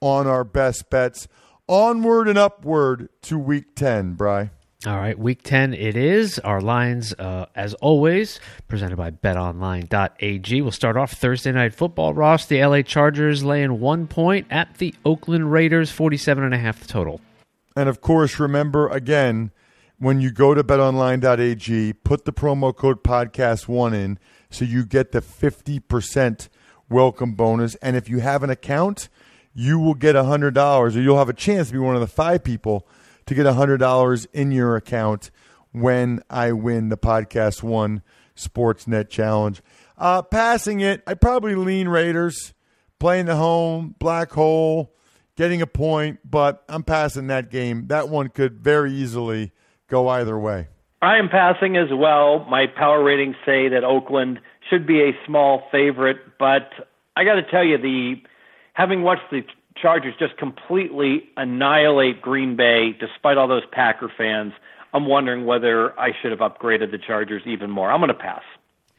on 0.00 0.26
our 0.26 0.44
best 0.44 0.90
bets. 0.90 1.28
Onward 1.66 2.28
and 2.28 2.36
upward 2.36 3.08
to 3.22 3.38
week 3.38 3.74
10, 3.74 4.14
Bry. 4.14 4.50
All 4.86 4.98
right, 4.98 5.18
week 5.18 5.42
10 5.42 5.72
it 5.72 5.96
is. 5.96 6.38
Our 6.40 6.60
lines, 6.60 7.14
uh, 7.14 7.46
as 7.54 7.72
always, 7.74 8.38
presented 8.68 8.96
by 8.96 9.12
betonline.ag. 9.12 10.60
We'll 10.60 10.70
start 10.72 10.98
off 10.98 11.12
Thursday 11.12 11.52
night 11.52 11.74
football. 11.74 12.12
Ross, 12.12 12.44
the 12.44 12.62
LA 12.62 12.82
Chargers 12.82 13.42
laying 13.42 13.80
one 13.80 14.06
point 14.06 14.46
at 14.50 14.76
the 14.76 14.94
Oakland 15.06 15.50
Raiders, 15.50 15.90
47 15.90 16.44
and 16.44 16.52
a 16.52 16.58
half 16.58 16.86
total. 16.86 17.22
And 17.74 17.88
of 17.88 18.02
course, 18.02 18.38
remember 18.38 18.88
again, 18.88 19.52
when 19.98 20.20
you 20.20 20.30
go 20.30 20.54
to 20.54 20.64
betonline.ag, 20.64 21.92
put 21.92 22.24
the 22.24 22.32
promo 22.32 22.74
code 22.74 23.02
podcast1 23.02 23.94
in 23.94 24.18
so 24.50 24.64
you 24.64 24.84
get 24.84 25.12
the 25.12 25.20
50% 25.20 26.48
welcome 26.88 27.34
bonus. 27.34 27.74
And 27.76 27.96
if 27.96 28.08
you 28.08 28.20
have 28.20 28.42
an 28.42 28.50
account, 28.50 29.08
you 29.54 29.78
will 29.78 29.94
get 29.94 30.16
$100 30.16 30.56
or 30.56 30.88
you'll 31.00 31.18
have 31.18 31.28
a 31.28 31.34
chance 31.34 31.68
to 31.68 31.74
be 31.74 31.78
one 31.78 31.94
of 31.94 32.00
the 32.00 32.06
five 32.06 32.42
people 32.42 32.86
to 33.26 33.34
get 33.34 33.46
$100 33.46 34.26
in 34.32 34.52
your 34.52 34.76
account 34.76 35.30
when 35.72 36.22
I 36.28 36.52
win 36.52 36.88
the 36.88 36.96
Podcast 36.96 37.62
One 37.62 38.02
Sportsnet 38.36 39.08
Challenge. 39.08 39.62
Uh, 39.96 40.22
passing 40.22 40.80
it, 40.80 41.02
I 41.06 41.14
probably 41.14 41.54
lean 41.54 41.88
Raiders, 41.88 42.52
playing 42.98 43.26
the 43.26 43.36
home, 43.36 43.94
black 43.98 44.32
hole, 44.32 44.94
getting 45.36 45.62
a 45.62 45.66
point, 45.66 46.18
but 46.28 46.64
I'm 46.68 46.82
passing 46.82 47.28
that 47.28 47.50
game. 47.50 47.86
That 47.88 48.08
one 48.08 48.28
could 48.28 48.60
very 48.60 48.92
easily 48.92 49.52
go 49.88 50.08
either 50.08 50.38
way. 50.38 50.68
I 51.02 51.18
am 51.18 51.28
passing 51.28 51.76
as 51.76 51.88
well. 51.92 52.46
My 52.48 52.66
power 52.66 53.02
ratings 53.02 53.36
say 53.44 53.68
that 53.68 53.84
Oakland 53.84 54.40
should 54.70 54.86
be 54.86 55.02
a 55.02 55.12
small 55.26 55.62
favorite, 55.70 56.16
but 56.38 56.70
I 57.16 57.24
got 57.24 57.34
to 57.34 57.42
tell 57.42 57.64
you, 57.64 57.76
the 57.76 58.14
having 58.72 59.02
watched 59.02 59.30
the 59.30 59.42
Chargers 59.80 60.14
just 60.18 60.36
completely 60.38 61.24
annihilate 61.36 62.22
Green 62.22 62.56
Bay, 62.56 62.92
despite 62.98 63.36
all 63.36 63.48
those 63.48 63.64
Packer 63.72 64.10
fans, 64.16 64.52
I'm 64.92 65.06
wondering 65.06 65.44
whether 65.44 65.98
I 65.98 66.10
should 66.22 66.30
have 66.30 66.40
upgraded 66.40 66.92
the 66.92 66.98
Chargers 66.98 67.42
even 67.44 67.70
more. 67.70 67.90
I'm 67.90 68.00
going 68.00 68.08
to 68.08 68.14
pass. 68.14 68.42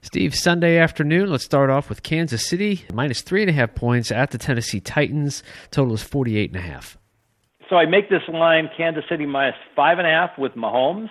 Steve, 0.02 0.36
Sunday 0.36 0.78
afternoon, 0.78 1.32
let's 1.32 1.46
start 1.46 1.72
off 1.72 1.90
with 1.90 2.04
Kansas 2.04 2.46
City, 2.46 2.86
minus 2.94 3.22
three 3.22 3.42
and 3.42 3.50
a 3.50 3.54
half 3.54 3.74
points 3.74 4.12
at 4.12 4.30
the 4.30 4.38
Tennessee 4.38 4.80
Titans. 4.80 5.42
Total 5.72 5.96
is 5.96 6.04
48 6.04 6.52
and 6.52 6.60
a 6.60 6.62
half. 6.62 6.98
So 7.70 7.78
I 7.78 7.86
make 7.86 8.10
this 8.10 8.22
line 8.28 8.70
Kansas 8.78 9.04
City 9.10 9.26
minus 9.26 9.56
five 9.76 9.98
and 9.98 10.08
a 10.08 10.12
half 10.12 10.38
with 10.38 10.54
Mahomes. 10.54 11.10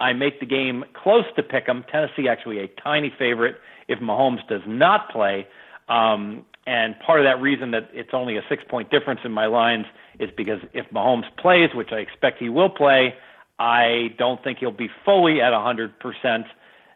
I 0.00 0.12
make 0.12 0.40
the 0.40 0.46
game 0.46 0.84
close 0.94 1.24
to 1.36 1.42
pick 1.42 1.68
'em. 1.68 1.84
Tennessee 1.90 2.28
actually 2.28 2.58
a 2.58 2.66
tiny 2.82 3.10
favorite 3.10 3.60
if 3.86 4.00
Mahomes 4.00 4.46
does 4.48 4.62
not 4.66 5.10
play. 5.10 5.46
Um, 5.88 6.44
and 6.66 6.98
part 7.00 7.20
of 7.20 7.24
that 7.24 7.40
reason 7.40 7.70
that 7.72 7.88
it's 7.92 8.12
only 8.12 8.36
a 8.36 8.42
six 8.48 8.64
point 8.68 8.90
difference 8.90 9.20
in 9.24 9.32
my 9.32 9.46
lines 9.46 9.86
is 10.18 10.30
because 10.36 10.60
if 10.72 10.88
Mahomes 10.90 11.24
plays, 11.36 11.74
which 11.74 11.92
I 11.92 11.96
expect 11.96 12.38
he 12.38 12.48
will 12.48 12.70
play, 12.70 13.14
I 13.58 14.14
don't 14.18 14.42
think 14.42 14.58
he'll 14.58 14.70
be 14.70 14.88
fully 15.04 15.40
at 15.40 15.52
100%. 15.52 16.46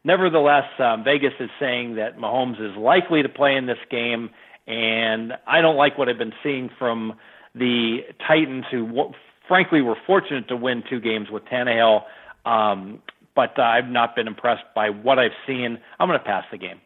Nevertheless, 0.05 0.69
um, 0.79 1.05
Vegas 1.05 1.35
is 1.41 1.51
saying 1.59 1.97
that 1.97 2.19
Mahomes 2.19 2.61
is 2.61 2.77
likely 2.77 3.23
to 3.23 3.29
play 3.29 3.57
in 3.57 3.67
this 3.67 3.79
game, 3.91 4.31
and 4.67 5.33
I 5.47 5.61
don't 5.61 5.77
like 5.77 5.99
what 5.99 6.09
I've 6.09 6.19
been 6.19 6.35
seeing 6.43 6.71
from 6.79 7.15
the 7.57 8.01
Titans, 8.27 8.65
who 8.71 9.13
frankly 9.49 9.81
were 9.81 9.97
fortunate 10.07 10.49
to 10.49 10.57
win 10.57 10.83
two 10.89 11.01
games 11.01 11.31
with 11.31 11.45
Tannehill. 11.45 12.03
Um, 12.45 13.03
but 13.35 13.59
uh, 13.59 13.63
I've 13.63 13.89
not 13.89 14.15
been 14.15 14.27
impressed 14.27 14.65
by 14.75 14.91
what 14.91 15.19
I've 15.19 15.33
seen. 15.47 15.79
I'm 15.99 16.09
going 16.09 16.19
to 16.19 16.25
pass 16.25 16.45
the 16.51 16.59
game. 16.59 16.81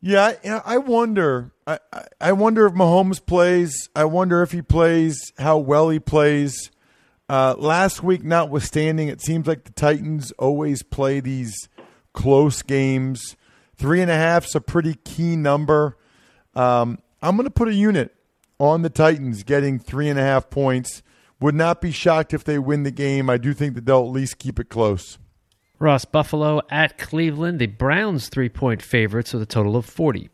Yeah, 0.00 0.34
I, 0.64 0.78
wonder. 0.78 1.50
I, 1.66 1.78
I 2.20 2.32
wonder 2.32 2.66
if 2.66 2.72
Mahomes 2.72 3.24
plays. 3.24 3.88
I 3.96 4.04
wonder 4.04 4.42
if 4.42 4.52
he 4.52 4.62
plays, 4.62 5.32
how 5.38 5.58
well 5.58 5.88
he 5.88 5.98
plays. 5.98 6.70
Uh, 7.28 7.56
last 7.58 8.02
week, 8.02 8.22
notwithstanding, 8.22 9.08
it 9.08 9.20
seems 9.20 9.46
like 9.46 9.64
the 9.64 9.72
Titans 9.72 10.30
always 10.38 10.82
play 10.82 11.20
these 11.20 11.68
close 12.12 12.62
games. 12.62 13.36
Three 13.76 14.00
and 14.00 14.10
a 14.10 14.14
half 14.14 14.46
is 14.46 14.54
a 14.54 14.60
pretty 14.60 14.94
key 15.04 15.36
number. 15.36 15.96
Um, 16.54 17.00
I'm 17.20 17.36
going 17.36 17.46
to 17.46 17.50
put 17.50 17.68
a 17.68 17.74
unit 17.74 18.14
on 18.58 18.82
the 18.82 18.90
Titans 18.90 19.42
getting 19.42 19.78
three 19.78 20.08
and 20.08 20.18
a 20.18 20.22
half 20.22 20.50
points. 20.50 21.02
Would 21.40 21.54
not 21.54 21.80
be 21.80 21.92
shocked 21.92 22.34
if 22.34 22.42
they 22.42 22.58
win 22.58 22.82
the 22.82 22.90
game. 22.90 23.30
I 23.30 23.36
do 23.36 23.54
think 23.54 23.74
that 23.76 23.86
they'll 23.86 24.04
at 24.04 24.10
least 24.10 24.38
keep 24.38 24.58
it 24.58 24.68
close. 24.68 25.18
Ross 25.78 26.04
Buffalo 26.04 26.60
at 26.68 26.98
Cleveland. 26.98 27.60
The 27.60 27.68
Browns 27.68 28.28
three 28.28 28.48
point 28.48 28.82
favorites 28.82 29.32
with 29.32 29.42
a 29.42 29.46
total 29.46 29.76
of 29.76 29.86
40. 29.86 30.30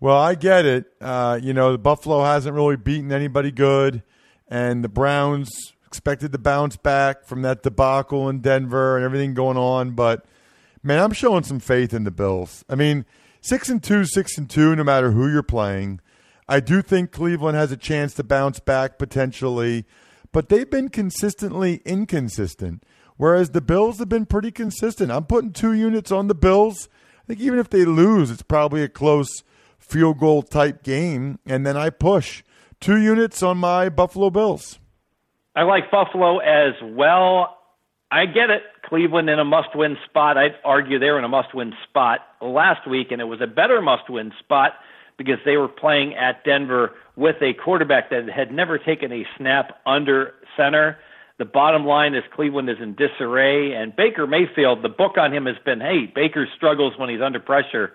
Well, 0.00 0.16
I 0.16 0.34
get 0.34 0.64
it. 0.64 0.86
Uh, 1.00 1.38
you 1.42 1.52
know, 1.52 1.72
the 1.72 1.78
Buffalo 1.78 2.24
hasn't 2.24 2.54
really 2.54 2.76
beaten 2.76 3.12
anybody 3.12 3.50
good, 3.50 4.02
and 4.48 4.84
the 4.84 4.88
Browns 4.88 5.50
expected 5.86 6.32
to 6.32 6.38
bounce 6.38 6.76
back 6.76 7.24
from 7.24 7.42
that 7.42 7.62
debacle 7.62 8.28
in 8.28 8.40
Denver 8.40 8.96
and 8.96 9.04
everything 9.04 9.34
going 9.34 9.56
on. 9.56 9.92
But 9.92 10.24
man, 10.82 11.02
I'm 11.02 11.12
showing 11.12 11.44
some 11.44 11.60
faith 11.60 11.94
in 11.94 12.04
the 12.04 12.10
Bills. 12.10 12.64
I 12.68 12.74
mean, 12.74 13.04
six 13.40 13.68
and 13.68 13.82
two, 13.82 14.04
six 14.04 14.36
and 14.36 14.48
two, 14.48 14.76
no 14.76 14.84
matter 14.84 15.12
who 15.12 15.30
you're 15.30 15.42
playing. 15.42 16.00
I 16.48 16.60
do 16.60 16.80
think 16.80 17.10
Cleveland 17.10 17.56
has 17.56 17.72
a 17.72 17.76
chance 17.76 18.14
to 18.14 18.24
bounce 18.24 18.60
back 18.60 18.98
potentially, 18.98 19.84
but 20.32 20.48
they've 20.48 20.70
been 20.70 20.88
consistently 20.88 21.80
inconsistent. 21.84 22.84
Whereas 23.16 23.50
the 23.50 23.60
Bills 23.60 23.98
have 23.98 24.08
been 24.08 24.26
pretty 24.26 24.50
consistent. 24.50 25.10
I'm 25.10 25.24
putting 25.24 25.52
two 25.52 25.72
units 25.72 26.12
on 26.12 26.28
the 26.28 26.34
Bills. 26.34 26.88
I 27.18 27.26
think 27.26 27.40
even 27.40 27.58
if 27.58 27.70
they 27.70 27.84
lose, 27.84 28.30
it's 28.30 28.42
probably 28.42 28.82
a 28.82 28.88
close 28.88 29.42
field 29.78 30.18
goal 30.18 30.42
type 30.42 30.82
game. 30.82 31.38
And 31.46 31.66
then 31.66 31.76
I 31.76 31.90
push 31.90 32.44
two 32.80 32.98
units 32.98 33.42
on 33.42 33.58
my 33.58 33.88
Buffalo 33.88 34.30
Bills. 34.30 34.78
I 35.56 35.62
like 35.62 35.90
Buffalo 35.90 36.38
as 36.38 36.74
well. 36.82 37.56
I 38.10 38.26
get 38.26 38.50
it. 38.50 38.62
Cleveland 38.84 39.28
in 39.30 39.38
a 39.38 39.44
must 39.44 39.74
win 39.74 39.96
spot. 40.08 40.36
I'd 40.36 40.54
argue 40.64 40.98
they're 40.98 41.18
in 41.18 41.24
a 41.24 41.28
must 41.28 41.54
win 41.54 41.72
spot 41.88 42.20
last 42.40 42.86
week, 42.86 43.08
and 43.10 43.20
it 43.20 43.24
was 43.24 43.40
a 43.40 43.46
better 43.48 43.80
must 43.82 44.08
win 44.08 44.32
spot 44.38 44.74
because 45.18 45.38
they 45.44 45.56
were 45.56 45.68
playing 45.68 46.14
at 46.14 46.44
Denver 46.44 46.92
with 47.16 47.36
a 47.40 47.54
quarterback 47.54 48.10
that 48.10 48.28
had 48.28 48.52
never 48.52 48.78
taken 48.78 49.12
a 49.12 49.24
snap 49.36 49.80
under 49.86 50.34
center. 50.56 50.98
The 51.38 51.44
bottom 51.44 51.84
line 51.84 52.14
is 52.14 52.22
Cleveland 52.34 52.70
is 52.70 52.76
in 52.80 52.94
disarray, 52.94 53.72
and 53.72 53.94
Baker 53.94 54.26
Mayfield, 54.26 54.82
the 54.82 54.88
book 54.88 55.18
on 55.18 55.32
him 55.32 55.46
has 55.46 55.56
been, 55.64 55.80
hey, 55.80 56.10
Baker 56.14 56.46
struggles 56.56 56.94
when 56.96 57.10
he's 57.10 57.20
under 57.20 57.40
pressure. 57.40 57.92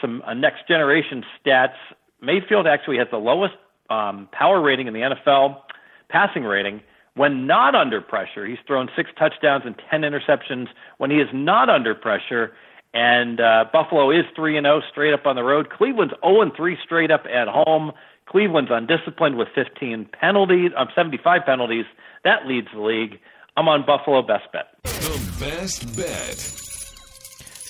Some 0.00 0.22
uh, 0.26 0.34
next 0.34 0.68
generation 0.68 1.24
stats. 1.40 1.76
Mayfield 2.20 2.66
actually 2.66 2.98
has 2.98 3.08
the 3.10 3.18
lowest 3.18 3.54
um, 3.90 4.28
power 4.32 4.60
rating 4.60 4.86
in 4.86 4.94
the 4.94 5.00
NFL, 5.00 5.60
passing 6.08 6.44
rating. 6.44 6.80
When 7.14 7.46
not 7.46 7.74
under 7.74 8.00
pressure, 8.00 8.44
he's 8.44 8.58
thrown 8.66 8.88
six 8.96 9.08
touchdowns 9.18 9.62
and 9.64 9.76
10 9.90 10.02
interceptions 10.02 10.66
when 10.98 11.10
he 11.10 11.18
is 11.18 11.28
not 11.32 11.70
under 11.70 11.94
pressure. 11.94 12.52
And 12.94 13.40
uh, 13.40 13.64
Buffalo 13.72 14.10
is 14.10 14.24
3 14.36 14.56
and 14.56 14.64
0 14.64 14.80
straight 14.90 15.12
up 15.12 15.26
on 15.26 15.34
the 15.34 15.42
road. 15.42 15.68
Cleveland's 15.68 16.14
0 16.24 16.42
and 16.42 16.52
3 16.56 16.78
straight 16.82 17.10
up 17.10 17.24
at 17.26 17.48
home. 17.48 17.92
Cleveland's 18.26 18.70
undisciplined 18.72 19.36
with 19.36 19.48
15 19.54 20.08
penalties, 20.18 20.70
um, 20.78 20.88
75 20.94 21.42
penalties. 21.44 21.84
That 22.22 22.46
leads 22.46 22.68
the 22.72 22.80
league. 22.80 23.18
I'm 23.56 23.68
on 23.68 23.84
Buffalo 23.84 24.22
best 24.22 24.44
bet. 24.52 24.68
The 24.84 25.36
best 25.40 25.96
bet. 25.96 26.54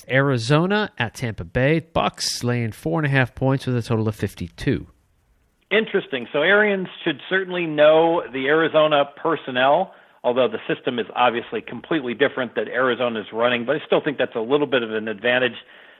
Arizona 0.07 0.91
at 0.99 1.15
Tampa 1.15 1.43
Bay. 1.43 1.79
Bucks 1.79 2.43
laying 2.43 2.71
four 2.71 2.99
and 2.99 3.07
a 3.07 3.09
half 3.09 3.33
points 3.35 3.65
with 3.65 3.75
a 3.75 3.81
total 3.81 4.07
of 4.07 4.15
52. 4.15 4.87
Interesting. 5.71 6.27
So 6.31 6.41
Arians 6.41 6.87
should 7.03 7.19
certainly 7.29 7.65
know 7.65 8.21
the 8.31 8.47
Arizona 8.47 9.05
personnel, 9.21 9.93
although 10.25 10.47
the 10.47 10.57
system 10.67 10.97
is 10.97 11.05
obviously 11.15 11.61
completely 11.61 12.15
different 12.15 12.55
that 12.55 12.67
Arizona 12.67 13.21
is 13.21 13.27
running, 13.31 13.63
but 13.63 13.75
I 13.75 13.79
still 13.85 14.01
think 14.03 14.17
that's 14.17 14.35
a 14.35 14.41
little 14.41 14.65
bit 14.65 14.81
of 14.81 14.91
an 14.91 15.07
advantage. 15.07 15.53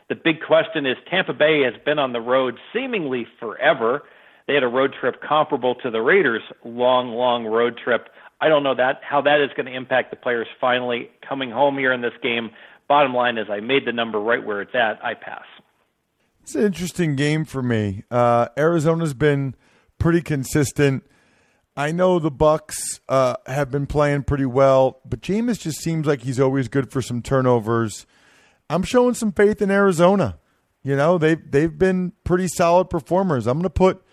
The 0.09 0.15
big 0.15 0.41
question 0.45 0.87
is 0.87 0.97
Tampa 1.09 1.33
Bay 1.33 1.61
has 1.61 1.79
been 1.85 1.99
on 1.99 2.11
the 2.11 2.19
road 2.19 2.55
seemingly 2.73 3.27
forever. 3.39 4.01
They 4.47 4.55
had 4.55 4.63
a 4.63 4.67
road 4.67 4.95
trip 4.99 5.21
comparable 5.21 5.75
to 5.75 5.91
the 5.91 6.01
Raiders' 6.01 6.41
long, 6.63 7.09
long 7.09 7.45
road 7.45 7.79
trip. 7.81 8.09
I 8.41 8.49
don't 8.49 8.63
know 8.63 8.75
that 8.75 8.99
how 9.07 9.21
that 9.21 9.41
is 9.41 9.51
going 9.55 9.67
to 9.67 9.75
impact 9.75 10.09
the 10.09 10.17
players 10.17 10.47
finally 10.59 11.09
coming 11.27 11.51
home 11.51 11.77
here 11.77 11.93
in 11.93 12.01
this 12.01 12.13
game. 12.21 12.49
Bottom 12.87 13.13
line 13.13 13.37
is, 13.37 13.47
I 13.49 13.59
made 13.59 13.85
the 13.85 13.93
number 13.93 14.19
right 14.19 14.43
where 14.43 14.61
it's 14.61 14.75
at. 14.75 15.03
I 15.03 15.13
pass. 15.13 15.45
It's 16.41 16.55
an 16.55 16.63
interesting 16.63 17.15
game 17.15 17.45
for 17.45 17.61
me. 17.61 18.03
Uh, 18.09 18.47
Arizona's 18.57 19.13
been 19.13 19.55
pretty 19.99 20.21
consistent. 20.21 21.03
I 21.77 21.91
know 21.91 22.19
the 22.19 22.31
Bucks 22.31 23.01
uh, 23.09 23.35
have 23.47 23.69
been 23.69 23.85
playing 23.85 24.23
pretty 24.23 24.45
well, 24.45 25.01
but 25.05 25.21
Jameis 25.21 25.59
just 25.59 25.81
seems 25.81 26.07
like 26.07 26.21
he's 26.21 26.39
always 26.39 26.69
good 26.69 26.89
for 26.89 27.01
some 27.01 27.21
turnovers. 27.21 28.05
I'm 28.69 28.83
showing 28.83 29.13
some 29.13 29.33
faith 29.33 29.61
in 29.61 29.69
Arizona. 29.69 30.39
You 30.83 30.95
know, 30.95 31.17
they've 31.17 31.39
they've 31.51 31.77
been 31.77 32.13
pretty 32.23 32.47
solid 32.47 32.89
performers. 32.89 33.47
I'm 33.47 33.57
going 33.57 33.63
to 33.63 33.69
put 33.69 34.03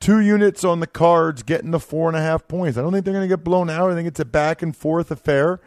two 0.00 0.18
units 0.18 0.64
on 0.64 0.80
the 0.80 0.86
cards 0.86 1.42
getting 1.42 1.70
the 1.70 1.78
four 1.78 2.08
and 2.08 2.16
a 2.16 2.20
half 2.20 2.48
points. 2.48 2.76
I 2.76 2.82
don't 2.82 2.92
think 2.92 3.04
they're 3.04 3.14
going 3.14 3.28
to 3.28 3.36
get 3.36 3.44
blown 3.44 3.70
out. 3.70 3.90
I 3.90 3.94
think 3.94 4.08
it's 4.08 4.18
a 4.18 4.24
back 4.24 4.62
and 4.62 4.76
forth 4.76 5.10
affair. 5.10 5.60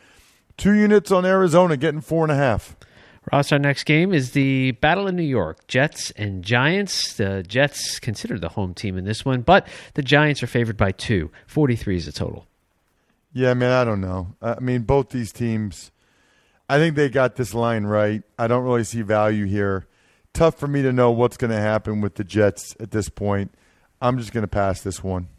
Two 0.57 0.73
units 0.73 1.11
on 1.11 1.25
Arizona 1.25 1.77
getting 1.77 2.01
four 2.01 2.23
and 2.23 2.31
a 2.31 2.35
half. 2.35 2.75
Ross, 3.31 3.51
our 3.51 3.59
next 3.59 3.85
game 3.85 4.13
is 4.13 4.31
the 4.31 4.71
Battle 4.71 5.07
of 5.07 5.15
New 5.15 5.23
York 5.23 5.65
Jets 5.67 6.11
and 6.11 6.43
Giants. 6.43 7.15
The 7.15 7.43
Jets 7.43 7.99
considered 7.99 8.41
the 8.41 8.49
home 8.49 8.73
team 8.73 8.97
in 8.97 9.05
this 9.05 9.25
one, 9.25 9.41
but 9.41 9.67
the 9.95 10.03
Giants 10.03 10.43
are 10.43 10.47
favored 10.47 10.77
by 10.77 10.91
two. 10.91 11.31
43 11.47 11.97
is 11.97 12.05
the 12.05 12.11
total. 12.11 12.45
Yeah, 13.33 13.53
man, 13.53 13.71
I 13.71 13.83
don't 13.83 13.99
know. 13.99 14.35
I 14.41 14.59
mean, 14.59 14.83
both 14.83 15.09
these 15.09 15.31
teams, 15.31 15.91
I 16.69 16.77
think 16.77 16.95
they 16.95 17.09
got 17.09 17.35
this 17.35 17.53
line 17.53 17.85
right. 17.85 18.21
I 18.37 18.47
don't 18.47 18.63
really 18.63 18.83
see 18.83 19.01
value 19.01 19.45
here. 19.45 19.87
Tough 20.33 20.57
for 20.59 20.67
me 20.67 20.83
to 20.83 20.93
know 20.93 21.11
what's 21.11 21.37
going 21.37 21.51
to 21.51 21.59
happen 21.59 22.01
with 22.01 22.15
the 22.15 22.23
Jets 22.23 22.75
at 22.79 22.91
this 22.91 23.09
point. 23.09 23.53
I'm 24.01 24.19
just 24.19 24.33
going 24.33 24.43
to 24.43 24.47
pass 24.47 24.81
this 24.81 25.03
one. 25.03 25.29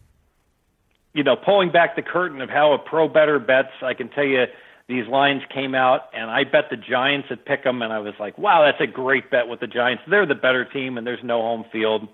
You 1.14 1.22
know, 1.22 1.36
pulling 1.36 1.70
back 1.70 1.96
the 1.96 2.02
curtain 2.02 2.40
of 2.40 2.50
how 2.50 2.72
a 2.72 2.78
pro 2.78 3.08
better 3.08 3.38
bets, 3.38 3.72
I 3.80 3.94
can 3.94 4.08
tell 4.08 4.24
you 4.24 4.44
these 4.88 5.06
lines 5.08 5.42
came 5.52 5.74
out, 5.74 6.02
and 6.14 6.30
I 6.30 6.44
bet 6.44 6.70
the 6.70 6.76
Giants 6.76 7.28
at 7.30 7.44
Pick'em, 7.44 7.82
and 7.82 7.92
I 7.92 7.98
was 7.98 8.14
like, 8.20 8.38
wow, 8.38 8.64
that's 8.64 8.80
a 8.80 8.90
great 8.90 9.30
bet 9.30 9.48
with 9.48 9.60
the 9.60 9.66
Giants. 9.66 10.04
They're 10.08 10.26
the 10.26 10.36
better 10.36 10.64
team, 10.64 10.96
and 10.96 11.06
there's 11.06 11.24
no 11.24 11.40
home 11.40 11.64
field. 11.72 12.08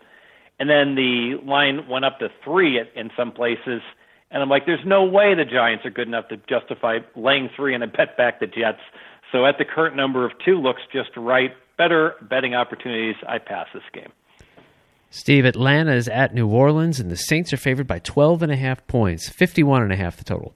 And 0.59 0.71
then 0.71 0.95
the 0.95 1.39
line 1.45 1.87
went 1.89 2.05
up 2.05 2.19
to 2.21 2.29
three 2.43 2.79
at, 2.79 2.89
in 2.97 3.11
some 3.17 3.33
places, 3.33 3.83
and 4.31 4.43
I'm 4.43 4.49
like, 4.49 4.65
there's 4.65 4.87
no 4.87 5.05
way 5.05 5.35
the 5.35 5.45
Giants 5.45 5.85
are 5.85 5.91
good 5.91 6.09
enough 6.09 6.29
to 6.29 6.39
justify 6.49 7.01
laying 7.15 7.51
three, 7.55 7.75
and 7.75 7.85
a 7.85 7.87
bet 7.87 8.17
back 8.17 8.41
the 8.41 8.47
Jets. 8.47 8.81
So 9.31 9.45
at 9.45 9.59
the 9.59 9.67
current 9.67 9.95
number 9.95 10.25
of 10.25 10.33
two, 10.43 10.59
looks 10.59 10.83
just 10.91 11.11
right. 11.17 11.53
Better 11.77 12.15
betting 12.23 12.55
opportunities. 12.55 13.17
I 13.29 13.39
pass 13.39 13.67
this 13.75 13.83
game. 13.93 14.13
Steve, 15.11 15.45
Atlanta 15.45 15.93
is 15.93 16.09
at 16.09 16.35
New 16.35 16.47
Orleans, 16.49 16.99
and 16.99 17.11
the 17.11 17.17
Saints 17.17 17.53
are 17.53 17.59
favored 17.59 17.87
by 17.87 17.99
12 17.99 18.43
and 18.43 18.53
a 18.53 18.57
half 18.57 18.87
points, 18.87 19.29
51 19.29 19.83
and 19.83 19.93
a 19.93 19.97
half 19.97 20.17
the 20.17 20.25
total. 20.25 20.55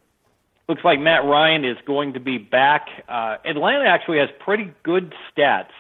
Looks 0.69 0.83
like 0.85 0.99
Matt 0.99 1.25
Ryan 1.25 1.65
is 1.65 1.77
going 1.87 2.15
to 2.15 2.21
be 2.21 2.39
back. 2.39 2.89
Uh, 3.09 3.37
Atlanta 3.45 3.89
actually 3.89 4.19
has 4.19 4.29
pretty 4.41 4.73
good 4.83 5.15
stats 5.31 5.71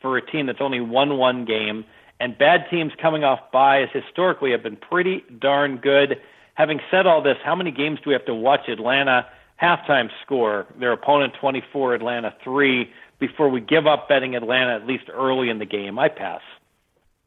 for 0.00 0.16
a 0.16 0.24
team 0.24 0.46
that's 0.46 0.62
only 0.62 0.80
won 0.80 1.18
one 1.18 1.44
game, 1.44 1.84
and 2.18 2.36
bad 2.38 2.64
teams 2.70 2.92
coming 3.00 3.22
off 3.22 3.38
byes 3.52 3.88
historically 3.92 4.52
have 4.52 4.62
been 4.62 4.76
pretty 4.76 5.22
darn 5.40 5.76
good. 5.76 6.20
Having 6.54 6.80
said 6.90 7.06
all 7.06 7.22
this, 7.22 7.36
how 7.44 7.54
many 7.54 7.70
games 7.70 7.98
do 8.02 8.08
we 8.08 8.14
have 8.14 8.24
to 8.26 8.34
watch 8.34 8.68
Atlanta 8.68 9.26
halftime 9.62 10.08
score 10.24 10.66
their 10.78 10.92
opponent 10.92 11.34
24, 11.38 11.94
Atlanta 11.94 12.34
3 12.42 12.90
before 13.18 13.50
we 13.50 13.60
give 13.60 13.86
up 13.86 14.08
betting 14.08 14.34
Atlanta 14.34 14.74
at 14.74 14.86
least 14.86 15.04
early 15.12 15.50
in 15.50 15.58
the 15.58 15.66
game? 15.66 15.98
I 15.98 16.08
pass. 16.08 16.40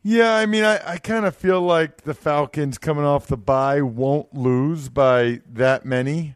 Yeah, 0.01 0.35
I 0.35 0.47
mean, 0.47 0.63
I, 0.65 0.93
I 0.93 0.97
kind 0.97 1.25
of 1.25 1.35
feel 1.35 1.61
like 1.61 2.01
the 2.01 2.13
Falcons 2.13 2.77
coming 2.77 3.05
off 3.05 3.27
the 3.27 3.37
bye 3.37 3.81
won't 3.81 4.33
lose 4.33 4.89
by 4.89 5.41
that 5.47 5.85
many, 5.85 6.35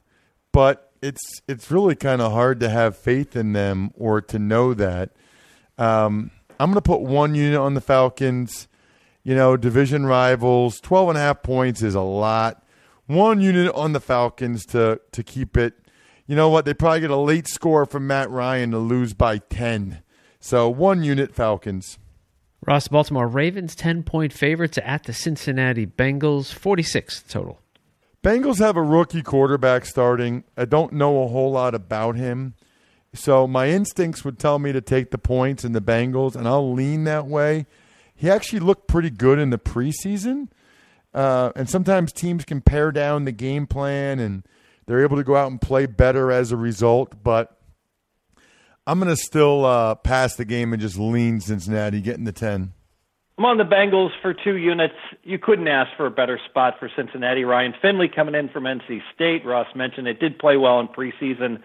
but 0.57 0.91
it's 1.03 1.43
it's 1.47 1.69
really 1.69 1.93
kind 1.93 2.19
of 2.19 2.31
hard 2.31 2.59
to 2.61 2.67
have 2.67 2.97
faith 2.97 3.35
in 3.35 3.53
them 3.53 3.91
or 3.93 4.21
to 4.21 4.39
know 4.39 4.73
that. 4.73 5.11
Um, 5.77 6.31
I'm 6.59 6.71
going 6.71 6.81
to 6.81 6.81
put 6.81 7.01
one 7.01 7.35
unit 7.35 7.59
on 7.59 7.75
the 7.75 7.79
Falcons. 7.79 8.67
You 9.21 9.35
know, 9.35 9.55
division 9.55 10.07
rivals, 10.07 10.79
12 10.79 11.09
and 11.09 11.17
a 11.19 11.21
half 11.21 11.43
points 11.43 11.83
is 11.83 11.93
a 11.93 12.01
lot. 12.01 12.65
One 13.05 13.39
unit 13.39 13.71
on 13.75 13.93
the 13.93 13.99
Falcons 13.99 14.65
to 14.67 14.99
to 15.11 15.21
keep 15.21 15.57
it. 15.57 15.75
You 16.25 16.35
know 16.35 16.49
what? 16.49 16.65
They 16.65 16.73
probably 16.73 17.01
get 17.01 17.11
a 17.11 17.17
late 17.17 17.47
score 17.47 17.85
from 17.85 18.07
Matt 18.07 18.31
Ryan 18.31 18.71
to 18.71 18.79
lose 18.79 19.13
by 19.13 19.37
10. 19.37 20.01
So 20.39 20.69
one 20.69 21.03
unit 21.03 21.35
Falcons. 21.35 21.99
Ross, 22.65 22.87
Baltimore 22.87 23.27
Ravens 23.27 23.75
10 23.75 24.01
point 24.01 24.33
favorites 24.33 24.79
at 24.83 25.03
the 25.03 25.13
Cincinnati 25.13 25.85
Bengals, 25.85 26.51
46 26.51 27.25
total. 27.29 27.61
Bengals 28.23 28.59
have 28.59 28.75
a 28.75 28.81
rookie 28.81 29.21
quarterback 29.21 29.85
starting. 29.85 30.43
I 30.57 30.65
don't 30.65 30.93
know 30.93 31.23
a 31.23 31.27
whole 31.27 31.51
lot 31.51 31.75
about 31.75 32.15
him. 32.15 32.55
So 33.13 33.47
my 33.47 33.69
instincts 33.69 34.25
would 34.25 34.37
tell 34.37 34.59
me 34.59 34.71
to 34.71 34.81
take 34.81 35.11
the 35.11 35.17
points 35.17 35.63
in 35.63 35.71
the 35.71 35.81
Bengals, 35.81 36.35
and 36.35 36.47
I'll 36.47 36.73
lean 36.73 37.05
that 37.05 37.25
way. 37.27 37.65
he 38.15 38.29
actually 38.29 38.59
looked 38.59 38.87
pretty 38.87 39.09
good 39.11 39.39
in 39.39 39.51
the 39.51 39.59
preseason. 39.59 40.49
Uh, 41.13 41.51
and 41.55 41.69
sometimes 41.69 42.11
teams 42.11 42.45
can 42.45 42.61
pare 42.61 42.91
down 42.91 43.25
the 43.25 43.31
game 43.31 43.65
plan 43.65 44.19
and 44.19 44.43
they're 44.85 45.03
able 45.03 45.17
to 45.17 45.23
go 45.23 45.35
out 45.35 45.49
and 45.49 45.61
play 45.61 45.85
better 45.85 46.31
as 46.31 46.51
a 46.51 46.57
result. 46.57 47.23
But 47.23 47.57
I'm 48.85 48.99
going 48.99 49.09
to 49.09 49.21
still 49.21 49.65
uh, 49.65 49.95
pass 49.95 50.35
the 50.35 50.45
game 50.45 50.73
and 50.73 50.81
just 50.81 50.97
lean 50.97 51.39
Cincinnati, 51.39 52.01
getting 52.01 52.23
the 52.23 52.31
10. 52.31 52.73
I'm 53.37 53.45
on 53.45 53.57
the 53.57 53.63
Bengals 53.63 54.09
for 54.19 54.33
two 54.33 54.55
units. 54.55 54.95
You 55.23 55.37
couldn't 55.37 55.67
ask 55.67 55.95
for 55.95 56.07
a 56.07 56.11
better 56.11 56.39
spot 56.49 56.75
for 56.79 56.89
Cincinnati. 56.95 57.43
Ryan 57.43 57.75
Finley 57.79 58.07
coming 58.07 58.33
in 58.33 58.49
from 58.49 58.63
NC 58.63 59.01
State. 59.13 59.45
Ross 59.45 59.67
mentioned 59.75 60.07
it 60.07 60.19
did 60.19 60.39
play 60.39 60.57
well 60.57 60.79
in 60.79 60.87
preseason. 60.87 61.61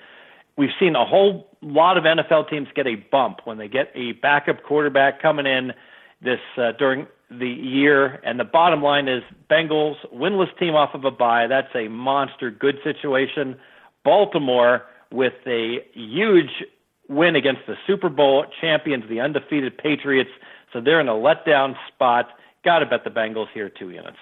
We've 0.58 0.70
seen 0.78 0.94
a 0.96 1.06
whole 1.06 1.48
lot 1.62 1.96
of 1.96 2.04
NFL 2.04 2.50
teams 2.50 2.68
get 2.74 2.86
a 2.86 2.96
bump 2.96 3.40
when 3.44 3.56
they 3.56 3.68
get 3.68 3.90
a 3.94 4.12
backup 4.12 4.62
quarterback 4.64 5.22
coming 5.22 5.46
in 5.46 5.72
this 6.20 6.40
uh, 6.58 6.72
during 6.78 7.06
the 7.30 7.48
year. 7.48 8.20
And 8.22 8.38
the 8.38 8.44
bottom 8.44 8.82
line 8.82 9.08
is 9.08 9.22
Bengals 9.50 9.96
winless 10.14 10.56
team 10.58 10.74
off 10.74 10.90
of 10.92 11.06
a 11.06 11.10
bye. 11.10 11.46
That's 11.46 11.74
a 11.74 11.88
monster 11.88 12.50
good 12.50 12.76
situation. 12.84 13.56
Baltimore 14.04 14.82
with 15.10 15.32
a 15.46 15.78
huge 15.94 16.64
win 17.08 17.34
against 17.34 17.62
the 17.66 17.76
Super 17.86 18.10
Bowl 18.10 18.44
champions, 18.60 19.04
the 19.08 19.20
undefeated 19.20 19.78
Patriots. 19.78 20.30
So 20.72 20.80
they're 20.80 21.00
in 21.00 21.08
a 21.08 21.12
letdown 21.12 21.74
spot. 21.88 22.28
Got 22.64 22.80
to 22.80 22.86
bet 22.86 23.04
the 23.04 23.10
Bengals 23.10 23.48
here 23.52 23.68
two 23.68 23.90
units. 23.90 24.16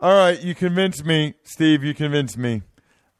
All 0.00 0.14
right, 0.14 0.40
you 0.40 0.54
convinced 0.54 1.04
me, 1.04 1.34
Steve. 1.42 1.82
You 1.82 1.94
convinced 1.94 2.36
me. 2.36 2.62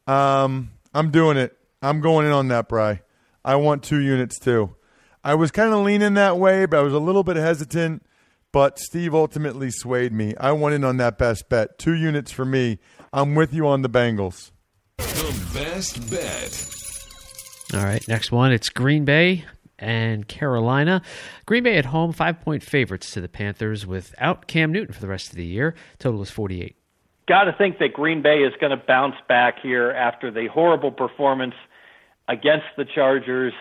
Um, 0.06 0.70
I'm 0.94 1.10
doing 1.10 1.36
it. 1.36 1.56
I'm 1.82 2.00
going 2.00 2.26
in 2.26 2.32
on 2.32 2.48
that, 2.48 2.68
Bry. 2.68 3.00
I 3.44 3.56
want 3.56 3.82
two 3.82 4.00
units 4.00 4.38
too. 4.38 4.74
I 5.24 5.34
was 5.34 5.50
kind 5.50 5.72
of 5.72 5.84
leaning 5.84 6.14
that 6.14 6.38
way, 6.38 6.66
but 6.66 6.78
I 6.78 6.82
was 6.82 6.92
a 6.92 6.98
little 6.98 7.24
bit 7.24 7.36
hesitant. 7.36 8.04
But 8.52 8.78
Steve 8.78 9.14
ultimately 9.14 9.70
swayed 9.70 10.12
me. 10.12 10.34
I 10.38 10.52
went 10.52 10.74
in 10.74 10.84
on 10.84 10.96
that 10.98 11.18
best 11.18 11.48
bet. 11.48 11.78
Two 11.78 11.94
units 11.94 12.30
for 12.30 12.44
me. 12.44 12.78
I'm 13.12 13.34
with 13.34 13.52
you 13.52 13.66
on 13.66 13.82
the 13.82 13.90
Bengals. 13.90 14.52
The 14.98 15.50
best 15.52 16.10
bet. 16.10 16.72
All 17.74 17.84
right, 17.84 18.06
next 18.08 18.30
one. 18.30 18.52
It's 18.52 18.68
Green 18.68 19.04
Bay 19.04 19.44
and 19.78 20.26
Carolina. 20.28 21.02
Green 21.44 21.62
Bay 21.62 21.76
at 21.76 21.86
home, 21.86 22.12
five 22.12 22.40
point 22.40 22.62
favorites 22.62 23.10
to 23.12 23.20
the 23.20 23.28
Panthers 23.28 23.86
without 23.86 24.46
Cam 24.46 24.72
Newton 24.72 24.94
for 24.94 25.00
the 25.00 25.08
rest 25.08 25.30
of 25.30 25.36
the 25.36 25.44
year. 25.44 25.74
Total 25.98 26.22
is 26.22 26.30
48. 26.30 26.76
Got 27.28 27.44
to 27.44 27.52
think 27.52 27.78
that 27.78 27.92
Green 27.92 28.22
Bay 28.22 28.38
is 28.38 28.52
going 28.60 28.76
to 28.76 28.82
bounce 28.84 29.16
back 29.28 29.56
here 29.60 29.90
after 29.90 30.30
the 30.30 30.46
horrible 30.46 30.92
performance 30.92 31.54
against 32.28 32.66
the 32.76 32.84
Chargers. 32.84 33.52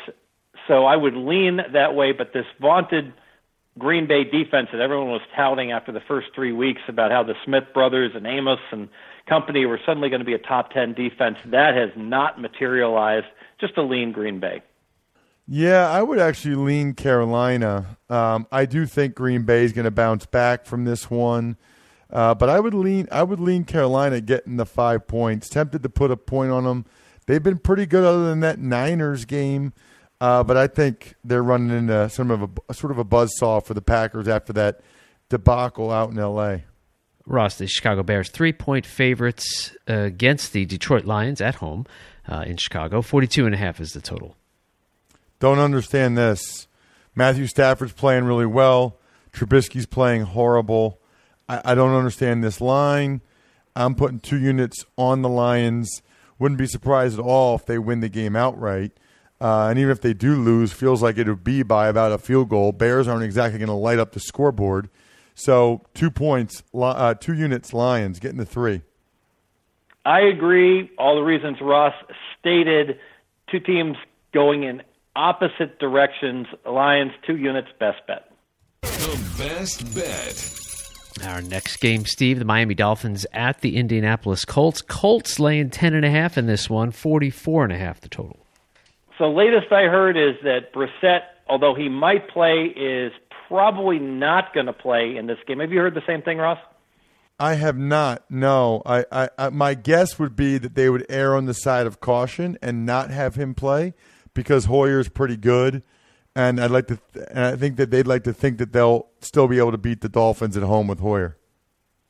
So 0.67 0.85
I 0.85 0.95
would 0.95 1.15
lean 1.15 1.59
that 1.73 1.95
way, 1.95 2.11
but 2.11 2.31
this 2.33 2.45
vaunted 2.61 3.13
Green 3.77 4.07
Bay 4.07 4.23
defense 4.23 4.69
that 4.71 4.81
everyone 4.81 5.09
was 5.09 5.21
touting 5.35 5.71
after 5.71 5.91
the 5.91 5.99
first 6.07 6.27
three 6.33 6.51
weeks 6.51 6.81
about 6.87 7.11
how 7.11 7.23
the 7.23 7.33
Smith 7.43 7.65
brothers 7.73 8.11
and 8.15 8.25
Amos 8.25 8.59
and 8.71 8.87
company 9.27 9.65
were 9.65 9.79
suddenly 9.85 10.09
going 10.09 10.19
to 10.19 10.25
be 10.25 10.33
a 10.33 10.39
top 10.39 10.71
10 10.71 10.93
defense, 10.93 11.37
that 11.45 11.75
has 11.75 11.89
not 11.97 12.39
materialized. 12.39 13.25
Just 13.59 13.77
a 13.77 13.81
lean 13.81 14.11
Green 14.11 14.39
Bay. 14.39 14.61
Yeah, 15.47 15.89
I 15.89 16.01
would 16.01 16.17
actually 16.17 16.55
lean 16.55 16.93
Carolina. 16.93 17.97
Um, 18.09 18.47
I 18.51 18.65
do 18.65 18.85
think 18.85 19.13
Green 19.13 19.43
Bay 19.43 19.63
is 19.63 19.73
going 19.73 19.85
to 19.85 19.91
bounce 19.91 20.25
back 20.25 20.65
from 20.65 20.85
this 20.85 21.09
one, 21.09 21.57
uh, 22.09 22.33
but 22.33 22.49
I 22.49 22.59
would 22.59 22.73
lean. 22.73 23.07
I 23.11 23.21
would 23.21 23.39
lean 23.39 23.63
Carolina 23.63 24.21
getting 24.21 24.57
the 24.57 24.65
five 24.65 25.07
points. 25.07 25.47
Tempted 25.47 25.83
to 25.83 25.89
put 25.89 26.09
a 26.09 26.17
point 26.17 26.51
on 26.51 26.63
them. 26.63 26.85
They've 27.27 27.43
been 27.43 27.59
pretty 27.59 27.85
good 27.85 28.03
other 28.03 28.25
than 28.27 28.39
that 28.39 28.59
Niners 28.59 29.25
game, 29.25 29.73
uh, 30.19 30.43
but 30.43 30.57
I 30.57 30.65
think 30.65 31.15
they're 31.23 31.43
running 31.43 31.75
into 31.75 32.09
some 32.09 32.31
of 32.31 32.49
a, 32.69 32.73
sort 32.73 32.91
of 32.91 32.97
a 32.97 33.03
buzz 33.03 33.35
saw 33.37 33.59
for 33.59 33.75
the 33.75 33.81
Packers 33.81 34.27
after 34.27 34.53
that 34.53 34.81
debacle 35.29 35.91
out 35.91 36.09
in 36.11 36.17
L.A. 36.17 36.63
Ross, 37.27 37.57
the 37.57 37.67
Chicago 37.67 38.01
Bears, 38.01 38.29
three 38.29 38.53
point 38.53 38.85
favorites 38.85 39.75
uh, 39.87 39.93
against 39.93 40.53
the 40.53 40.65
Detroit 40.65 41.05
Lions 41.05 41.39
at 41.39 41.55
home 41.55 41.85
uh, 42.27 42.43
in 42.47 42.57
Chicago. 42.57 43.03
42 43.03 43.45
and 43.45 43.53
a 43.53 43.57
half 43.59 43.79
is 43.79 43.93
the 43.93 44.01
total. 44.01 44.35
Don't 45.45 45.59
understand 45.59 46.17
this. 46.17 46.67
Matthew 47.13 47.45
Stafford's 47.45 47.93
playing 47.93 48.23
really 48.23 48.47
well. 48.47 48.97
Trubisky's 49.31 49.85
playing 49.85 50.23
horrible. 50.23 50.99
I, 51.47 51.61
I 51.63 51.75
don't 51.75 51.93
understand 51.93 52.43
this 52.43 52.59
line. 52.59 53.21
I'm 53.75 53.93
putting 53.93 54.19
two 54.19 54.39
units 54.39 54.83
on 54.97 55.21
the 55.21 55.29
Lions. 55.29 56.01
Wouldn't 56.39 56.57
be 56.57 56.65
surprised 56.65 57.19
at 57.19 57.23
all 57.23 57.53
if 57.53 57.67
they 57.67 57.77
win 57.77 57.99
the 57.99 58.09
game 58.09 58.35
outright. 58.35 58.93
Uh, 59.39 59.67
and 59.67 59.77
even 59.77 59.91
if 59.91 60.01
they 60.01 60.15
do 60.15 60.33
lose, 60.33 60.73
feels 60.73 61.03
like 61.03 61.15
it 61.19 61.27
would 61.27 61.43
be 61.43 61.61
by 61.61 61.89
about 61.89 62.11
a 62.11 62.17
field 62.17 62.49
goal. 62.49 62.71
Bears 62.71 63.07
aren't 63.07 63.23
exactly 63.23 63.59
going 63.59 63.67
to 63.67 63.75
light 63.75 63.99
up 63.99 64.13
the 64.13 64.19
scoreboard. 64.19 64.89
So 65.35 65.83
two 65.93 66.09
points, 66.09 66.63
uh, 66.73 67.13
two 67.13 67.35
units, 67.35 67.71
Lions 67.71 68.19
getting 68.19 68.39
the 68.39 68.47
three. 68.47 68.81
I 70.05 70.21
agree. 70.21 70.89
All 70.97 71.13
the 71.13 71.21
reasons 71.21 71.61
Ross 71.61 71.93
stated. 72.39 72.97
Two 73.51 73.59
teams 73.59 73.95
going 74.33 74.63
in 74.63 74.81
opposite 75.15 75.79
directions. 75.79 76.47
Lions, 76.65 77.11
two 77.25 77.37
units, 77.37 77.69
best 77.79 78.05
bet. 78.07 78.31
The 78.81 79.35
best 79.37 79.95
bet. 79.95 80.51
Our 81.23 81.41
next 81.41 81.77
game, 81.77 82.05
Steve, 82.05 82.39
the 82.39 82.45
Miami 82.45 82.75
Dolphins 82.75 83.25
at 83.31 83.61
the 83.61 83.77
Indianapolis 83.77 84.43
Colts. 84.43 84.81
Colts 84.81 85.39
laying 85.39 85.69
10.5 85.69 86.37
in 86.37 86.45
this 86.45 86.69
one, 86.69 86.91
44.5 86.91 87.99
the 88.01 88.09
total. 88.09 88.45
So, 89.17 89.31
latest 89.31 89.71
I 89.71 89.83
heard 89.83 90.17
is 90.17 90.35
that 90.43 90.73
Brissett, 90.73 91.21
although 91.47 91.73
he 91.73 91.87
might 91.87 92.27
play, 92.29 92.65
is 92.75 93.13
probably 93.47 93.97
not 93.97 94.53
going 94.53 94.65
to 94.65 94.73
play 94.73 95.15
in 95.15 95.27
this 95.27 95.37
game. 95.47 95.59
Have 95.59 95.71
you 95.71 95.79
heard 95.79 95.93
the 95.93 96.05
same 96.05 96.21
thing, 96.21 96.37
Ross? 96.37 96.59
I 97.39 97.55
have 97.55 97.77
not. 97.77 98.23
No, 98.29 98.81
I, 98.85 99.05
I, 99.11 99.29
I, 99.37 99.49
my 99.49 99.73
guess 99.73 100.19
would 100.19 100.35
be 100.35 100.57
that 100.57 100.75
they 100.75 100.89
would 100.89 101.05
err 101.09 101.35
on 101.35 101.45
the 101.45 101.53
side 101.53 101.85
of 101.85 101.99
caution 101.99 102.57
and 102.61 102.85
not 102.85 103.09
have 103.09 103.35
him 103.35 103.53
play 103.53 103.93
because 104.35 104.65
Hoyer's 104.65 105.09
pretty 105.09 105.37
good, 105.37 105.81
and 106.35 106.59
I'd 106.61 106.69
like 106.69 106.85
to. 106.87 106.99
Th- 107.13 107.25
and 107.31 107.39
I 107.39 107.55
think 107.55 107.77
that 107.77 107.89
they'd 107.89 108.05
like 108.05 108.23
to 108.25 108.33
think 108.33 108.59
that 108.59 108.71
they'll 108.71 109.07
still 109.21 109.47
be 109.47 109.57
able 109.57 109.71
to 109.71 109.79
beat 109.79 110.01
the 110.01 110.09
Dolphins 110.09 110.55
at 110.55 110.61
home 110.61 110.87
with 110.87 110.99
Hoyer. 110.99 111.37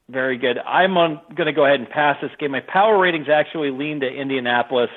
Very 0.10 0.38
good. 0.38 0.60
I'm 0.60 0.94
going 0.94 1.48
to 1.48 1.54
go 1.54 1.66
ahead 1.66 1.80
and 1.80 1.90
pass 1.90 2.18
this 2.22 2.32
game. 2.38 2.52
My 2.52 2.60
power 2.60 3.00
ratings 3.00 3.28
actually 3.28 3.72
lean 3.72 4.02
to 4.02 4.08
Indianapolis, 4.08 4.90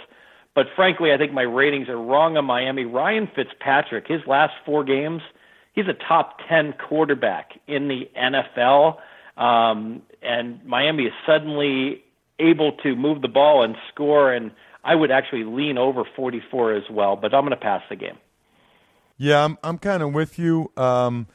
but 0.54 0.66
frankly, 0.76 1.12
I 1.12 1.16
think 1.16 1.32
my 1.32 1.42
ratings 1.42 1.88
are 1.88 1.96
wrong 1.96 2.36
on 2.36 2.44
Miami. 2.44 2.84
Ryan 2.84 3.30
Fitzpatrick, 3.34 4.06
his 4.06 4.20
last 4.26 4.52
four 4.66 4.84
games, 4.84 5.22
he's 5.72 5.86
a 5.86 5.94
top 5.94 6.40
10 6.48 6.74
quarterback 6.88 7.52
in 7.66 7.88
the 7.88 8.10
NFL. 8.20 8.98
Um, 9.40 10.02
and 10.20 10.62
Miami 10.66 11.04
is 11.04 11.12
suddenly 11.24 12.02
able 12.38 12.72
to 12.82 12.94
move 12.94 13.22
the 13.22 13.28
ball 13.28 13.62
and 13.62 13.76
score, 13.92 14.32
and 14.32 14.50
I 14.88 14.94
would 14.94 15.10
actually 15.10 15.44
lean 15.44 15.76
over 15.76 16.02
44 16.16 16.72
as 16.74 16.82
well, 16.90 17.14
but 17.14 17.34
I'm 17.34 17.42
going 17.42 17.50
to 17.50 17.56
pass 17.56 17.82
the 17.90 17.96
game. 17.96 18.16
Yeah, 19.18 19.44
I'm 19.44 19.58
I'm 19.62 19.78
kind 19.78 20.02
of 20.02 20.14
with 20.14 20.38
you. 20.38 20.72
Um, 20.76 21.26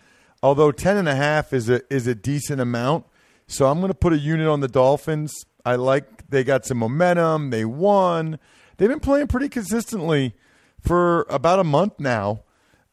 although 0.42 0.72
ten 0.72 0.98
and 0.98 1.08
a 1.08 1.16
half 1.16 1.54
is 1.54 1.70
a 1.70 1.82
is 1.94 2.08
a 2.08 2.16
decent 2.16 2.62
amount, 2.62 3.06
so 3.46 3.68
I'm 3.68 3.80
going 3.80 3.92
to 3.92 3.98
put 3.98 4.13
a 4.13 4.18
unit 4.18 4.48
on 4.48 4.62
the 4.62 4.70
Dolphins. 4.70 5.34
I 5.66 5.76
like 5.76 6.30
they 6.30 6.44
got 6.46 6.66
some 6.66 6.78
momentum. 6.78 7.50
They 7.50 7.66
won. 7.66 8.39
They've 8.78 8.89
been 8.89 9.02
playing 9.02 9.28
pretty 9.28 9.50
consistently 9.50 10.34
for 10.80 11.28
about 11.30 11.60
a 11.60 11.66
month 11.66 12.00
now, 12.00 12.44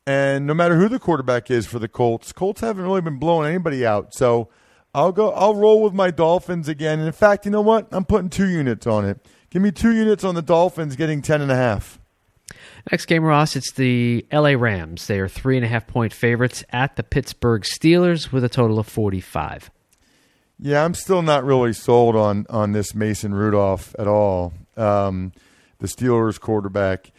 and 0.06 0.44
no 0.44 0.54
matter 0.54 0.74
who 0.76 0.88
the 0.88 0.98
quarterback 0.98 1.52
is 1.52 1.66
for 1.66 1.78
the 1.78 1.88
Colts, 1.88 2.32
Colts 2.32 2.60
haven't 2.60 2.82
really 2.82 3.00
been 3.00 3.18
blowing 3.18 3.48
anybody 3.48 3.86
out. 3.86 4.12
So 4.12 4.48
I'll 4.92 5.12
go. 5.12 5.30
I'll 5.30 5.54
roll 5.54 5.82
with 5.82 5.94
my 5.94 6.10
Dolphins 6.10 6.68
again. 6.68 6.98
And 6.98 7.06
in 7.06 7.12
fact, 7.12 7.44
you 7.44 7.52
know 7.52 7.60
what? 7.60 7.86
I'm 7.92 8.04
putting 8.04 8.28
two 8.28 8.48
units 8.48 8.88
on 8.88 9.04
it. 9.04 9.24
Give 9.50 9.62
me 9.62 9.72
two 9.72 9.92
units 9.92 10.22
on 10.22 10.36
the 10.36 10.42
Dolphins, 10.42 10.94
getting 10.94 11.22
ten 11.22 11.40
and 11.42 11.50
a 11.50 11.56
half. 11.56 11.98
Next 12.90 13.06
game, 13.06 13.24
Ross, 13.24 13.56
it's 13.56 13.72
the 13.72 14.24
LA 14.32 14.50
Rams. 14.50 15.06
They 15.06 15.18
are 15.18 15.28
three 15.28 15.56
and 15.56 15.64
a 15.64 15.68
half 15.68 15.86
point 15.86 16.12
favorites 16.12 16.64
at 16.70 16.96
the 16.96 17.02
Pittsburgh 17.02 17.62
Steelers 17.62 18.32
with 18.32 18.44
a 18.44 18.48
total 18.48 18.78
of 18.78 18.86
45. 18.86 19.70
Yeah, 20.58 20.84
I'm 20.84 20.94
still 20.94 21.22
not 21.22 21.44
really 21.44 21.72
sold 21.72 22.16
on, 22.16 22.46
on 22.48 22.72
this 22.72 22.94
Mason 22.94 23.34
Rudolph 23.34 23.94
at 23.98 24.06
all. 24.06 24.52
Um, 24.76 25.32
the 25.78 25.86
Steelers 25.86 26.40
quarterback. 26.40 27.12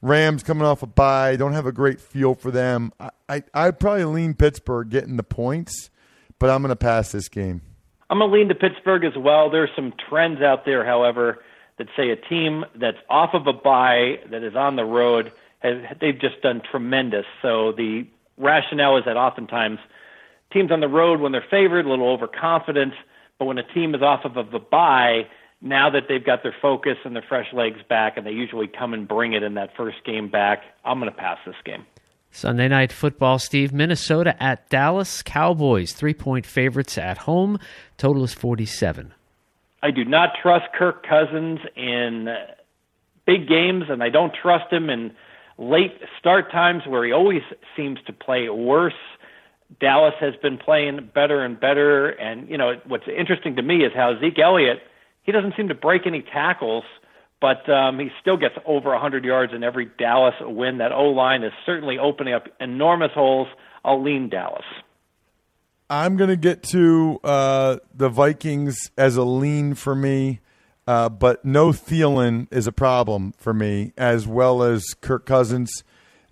Rams 0.00 0.42
coming 0.42 0.64
off 0.64 0.82
a 0.82 0.86
bye, 0.86 1.36
don't 1.36 1.54
have 1.54 1.66
a 1.66 1.72
great 1.72 2.00
feel 2.00 2.34
for 2.34 2.50
them. 2.50 2.92
I, 3.00 3.10
I, 3.28 3.42
I'd 3.54 3.80
probably 3.80 4.04
lean 4.04 4.34
Pittsburgh 4.34 4.88
getting 4.88 5.16
the 5.16 5.24
points, 5.24 5.90
but 6.38 6.50
I'm 6.50 6.62
going 6.62 6.70
to 6.70 6.76
pass 6.76 7.10
this 7.10 7.28
game. 7.28 7.62
I'm 8.08 8.18
going 8.18 8.30
to 8.30 8.36
lean 8.36 8.48
to 8.48 8.54
Pittsburgh 8.54 9.04
as 9.04 9.16
well. 9.16 9.50
There's 9.50 9.70
some 9.74 9.92
trends 10.08 10.40
out 10.40 10.64
there, 10.64 10.84
however 10.84 11.40
that 11.78 11.88
say 11.96 12.10
a 12.10 12.16
team 12.16 12.64
that's 12.74 12.98
off 13.08 13.30
of 13.34 13.46
a 13.46 13.52
bye 13.52 14.16
that 14.30 14.42
is 14.42 14.54
on 14.56 14.76
the 14.76 14.84
road 14.84 15.32
has 15.60 15.82
they've 16.00 16.20
just 16.20 16.40
done 16.42 16.62
tremendous. 16.70 17.26
So 17.42 17.72
the 17.72 18.06
rationale 18.36 18.96
is 18.96 19.04
that 19.06 19.16
oftentimes 19.16 19.78
teams 20.52 20.70
on 20.70 20.80
the 20.80 20.88
road 20.88 21.20
when 21.20 21.32
they're 21.32 21.44
favored 21.50 21.86
a 21.86 21.88
little 21.88 22.08
overconfident, 22.08 22.94
but 23.38 23.46
when 23.46 23.58
a 23.58 23.74
team 23.74 23.94
is 23.94 24.02
off 24.02 24.24
of 24.24 24.36
a 24.36 24.58
bye, 24.58 25.22
now 25.60 25.90
that 25.90 26.04
they've 26.08 26.24
got 26.24 26.42
their 26.42 26.54
focus 26.62 26.96
and 27.04 27.14
their 27.14 27.24
fresh 27.28 27.52
legs 27.52 27.80
back, 27.88 28.16
and 28.16 28.26
they 28.26 28.30
usually 28.30 28.68
come 28.68 28.94
and 28.94 29.08
bring 29.08 29.32
it 29.32 29.42
in 29.42 29.54
that 29.54 29.70
first 29.76 30.04
game 30.04 30.28
back, 30.28 30.62
I'm 30.84 31.00
going 31.00 31.10
to 31.10 31.16
pass 31.16 31.38
this 31.44 31.56
game. 31.64 31.84
Sunday 32.30 32.68
night 32.68 32.92
football, 32.92 33.38
Steve. 33.38 33.72
Minnesota 33.72 34.40
at 34.42 34.68
Dallas. 34.68 35.22
Cowboys, 35.22 35.92
three 35.92 36.14
point 36.14 36.46
favorites 36.46 36.98
at 36.98 37.18
home. 37.18 37.58
Total 37.96 38.22
is 38.22 38.34
47. 38.34 39.14
I 39.82 39.90
do 39.90 40.04
not 40.04 40.30
trust 40.42 40.66
Kirk 40.76 41.06
Cousins 41.06 41.60
in 41.76 42.28
big 43.26 43.48
games, 43.48 43.84
and 43.88 44.02
I 44.02 44.08
don't 44.08 44.34
trust 44.34 44.72
him 44.72 44.90
in 44.90 45.12
late 45.58 45.92
start 46.18 46.50
times 46.50 46.82
where 46.86 47.04
he 47.04 47.12
always 47.12 47.42
seems 47.76 47.98
to 48.06 48.12
play 48.12 48.48
worse. 48.48 48.92
Dallas 49.80 50.14
has 50.20 50.34
been 50.40 50.56
playing 50.56 51.10
better 51.14 51.44
and 51.44 51.60
better, 51.60 52.08
and 52.08 52.48
you 52.48 52.56
know 52.56 52.80
what's 52.86 53.04
interesting 53.06 53.56
to 53.56 53.62
me 53.62 53.84
is 53.84 53.92
how 53.94 54.18
Zeke 54.20 54.38
Elliott 54.38 54.78
he 55.22 55.32
doesn't 55.32 55.54
seem 55.56 55.68
to 55.68 55.74
break 55.74 56.06
any 56.06 56.22
tackles 56.22 56.84
but 57.40 57.68
um, 57.70 57.98
he 57.98 58.08
still 58.20 58.36
gets 58.36 58.54
over 58.66 58.90
100 58.90 59.24
yards 59.24 59.52
in 59.54 59.62
every 59.62 59.88
Dallas 59.98 60.34
win. 60.40 60.78
That 60.78 60.92
O 60.92 61.04
line 61.04 61.44
is 61.44 61.52
certainly 61.64 61.98
opening 61.98 62.34
up 62.34 62.46
enormous 62.60 63.12
holes. 63.14 63.48
I'll 63.84 64.02
lean 64.02 64.28
Dallas. 64.28 64.64
I'm 65.90 66.16
going 66.16 66.28
to 66.30 66.36
get 66.36 66.62
to 66.64 67.18
uh, 67.24 67.78
the 67.94 68.08
Vikings 68.08 68.90
as 68.98 69.16
a 69.16 69.24
lean 69.24 69.74
for 69.74 69.94
me, 69.94 70.40
uh, 70.86 71.08
but 71.08 71.44
no 71.44 71.68
Thielen 71.70 72.46
is 72.50 72.66
a 72.66 72.72
problem 72.72 73.32
for 73.38 73.54
me, 73.54 73.92
as 73.96 74.26
well 74.26 74.62
as 74.62 74.84
Kirk 75.00 75.24
Cousins. 75.24 75.84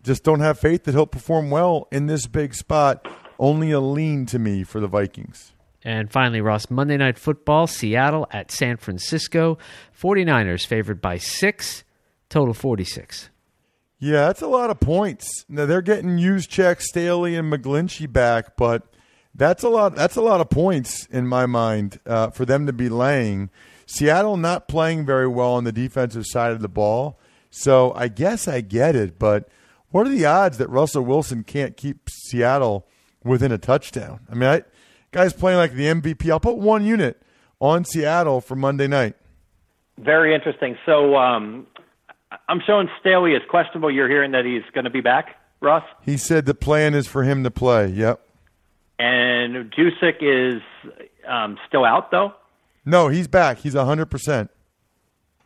Just 0.03 0.23
don't 0.25 0.41
have 0.41 0.59
faith 0.59 0.85
that 0.85 0.95
he'll 0.95 1.07
perform 1.07 1.51
well 1.51 1.89
in 1.91 2.07
this 2.07 2.27
big 2.27 2.55
spot. 2.55 3.09
Only 3.39 3.71
a 3.71 3.81
lean 3.81 4.27
to 4.27 4.39
me 4.39 4.63
for 4.63 4.79
the 4.79 4.87
Vikings. 4.87 5.53
And 5.83 6.11
finally, 6.11 6.41
Ross, 6.41 6.69
Monday 6.69 6.97
Night 6.97 7.19
Football, 7.19 7.67
Seattle 7.67 8.27
at 8.31 8.51
San 8.51 8.77
Francisco. 8.77 9.57
49ers 9.99 10.67
favored 10.67 11.01
by 11.01 11.17
six, 11.17 11.85
total 12.29 12.55
46. 12.55 13.31
Yeah, 13.99 14.27
that's 14.27 14.43
a 14.43 14.49
lot 14.49 14.69
of 14.69 14.81
points. 14.81 15.45
Now 15.49 15.65
they're 15.65 15.83
getting 15.83 16.19
Juszczyk, 16.19 16.83
Staley, 16.83 17.37
and 17.37 17.51
McGlinchey 17.51 18.13
back, 18.13 18.57
but 18.57 18.83
that's 19.37 19.63
a 19.63 19.69
lot. 19.69 19.95
That's 19.95 20.17
a 20.17 20.23
lot 20.23 20.41
of 20.41 20.51
points 20.51 21.07
in 21.07 21.27
my 21.27 21.47
mind 21.47 22.01
uh, 22.07 22.31
for 22.31 22.45
them 22.45 22.67
to 22.67 22.73
be 22.73 22.89
laying. 22.89 23.51
Seattle 23.87 24.37
not 24.37 24.67
playing 24.67 25.07
very 25.07 25.29
well 25.29 25.53
on 25.53 25.65
the 25.65 25.73
defensive 25.73 26.25
side 26.27 26.53
of 26.53 26.61
the 26.61 26.69
ball, 26.69 27.19
so 27.51 27.93
I 27.95 28.09
guess 28.09 28.49
I 28.49 28.61
get 28.61 28.97
it. 28.97 29.19
But 29.19 29.49
what 29.91 30.07
are 30.07 30.11
the 30.11 30.27
odds 30.27 30.59
that 30.59 30.69
Russell 30.69 31.03
Wilson 31.05 31.45
can't 31.45 31.77
keep 31.77 32.11
Seattle 32.11 32.87
within 33.23 33.53
a 33.53 33.59
touchdown? 33.59 34.21
I 34.31 34.35
mean, 34.35 34.49
I, 34.49 34.63
Guys 35.17 35.33
playing 35.33 35.57
like 35.57 35.73
the 35.73 35.85
MVP. 35.85 36.31
I'll 36.31 36.39
put 36.39 36.59
one 36.59 36.85
unit 36.85 37.23
on 37.59 37.87
Seattle 37.87 38.43
for 38.43 38.55
Monday 38.55 38.87
night. 38.87 39.17
Very 39.99 40.35
interesting. 40.35 40.77
So 40.85 41.17
um, 41.17 41.67
I'm 42.51 42.61
showing 42.67 42.89
Staley 43.01 43.33
is 43.33 43.41
questionable. 43.49 43.91
You're 43.91 44.11
hearing 44.11 44.33
that 44.33 44.45
he's 44.45 44.63
going 44.75 44.85
to 44.85 44.91
be 44.91 45.01
back, 45.01 45.37
Russ? 45.63 45.85
He 46.03 46.19
said 46.19 46.45
the 46.45 46.55
plan 46.55 46.93
is 46.93 47.07
for 47.07 47.23
him 47.23 47.45
to 47.45 47.51
play. 47.51 47.87
Yep. 47.89 48.21
And 48.99 49.73
Juszczyk 49.73 50.17
is 50.21 50.63
um, 51.29 51.59
still 51.69 51.85
out, 51.85 52.11
though? 52.11 52.33
No, 52.85 53.09
he's 53.09 53.29
back. 53.29 53.59
He's 53.59 53.75
100%. 53.75 54.49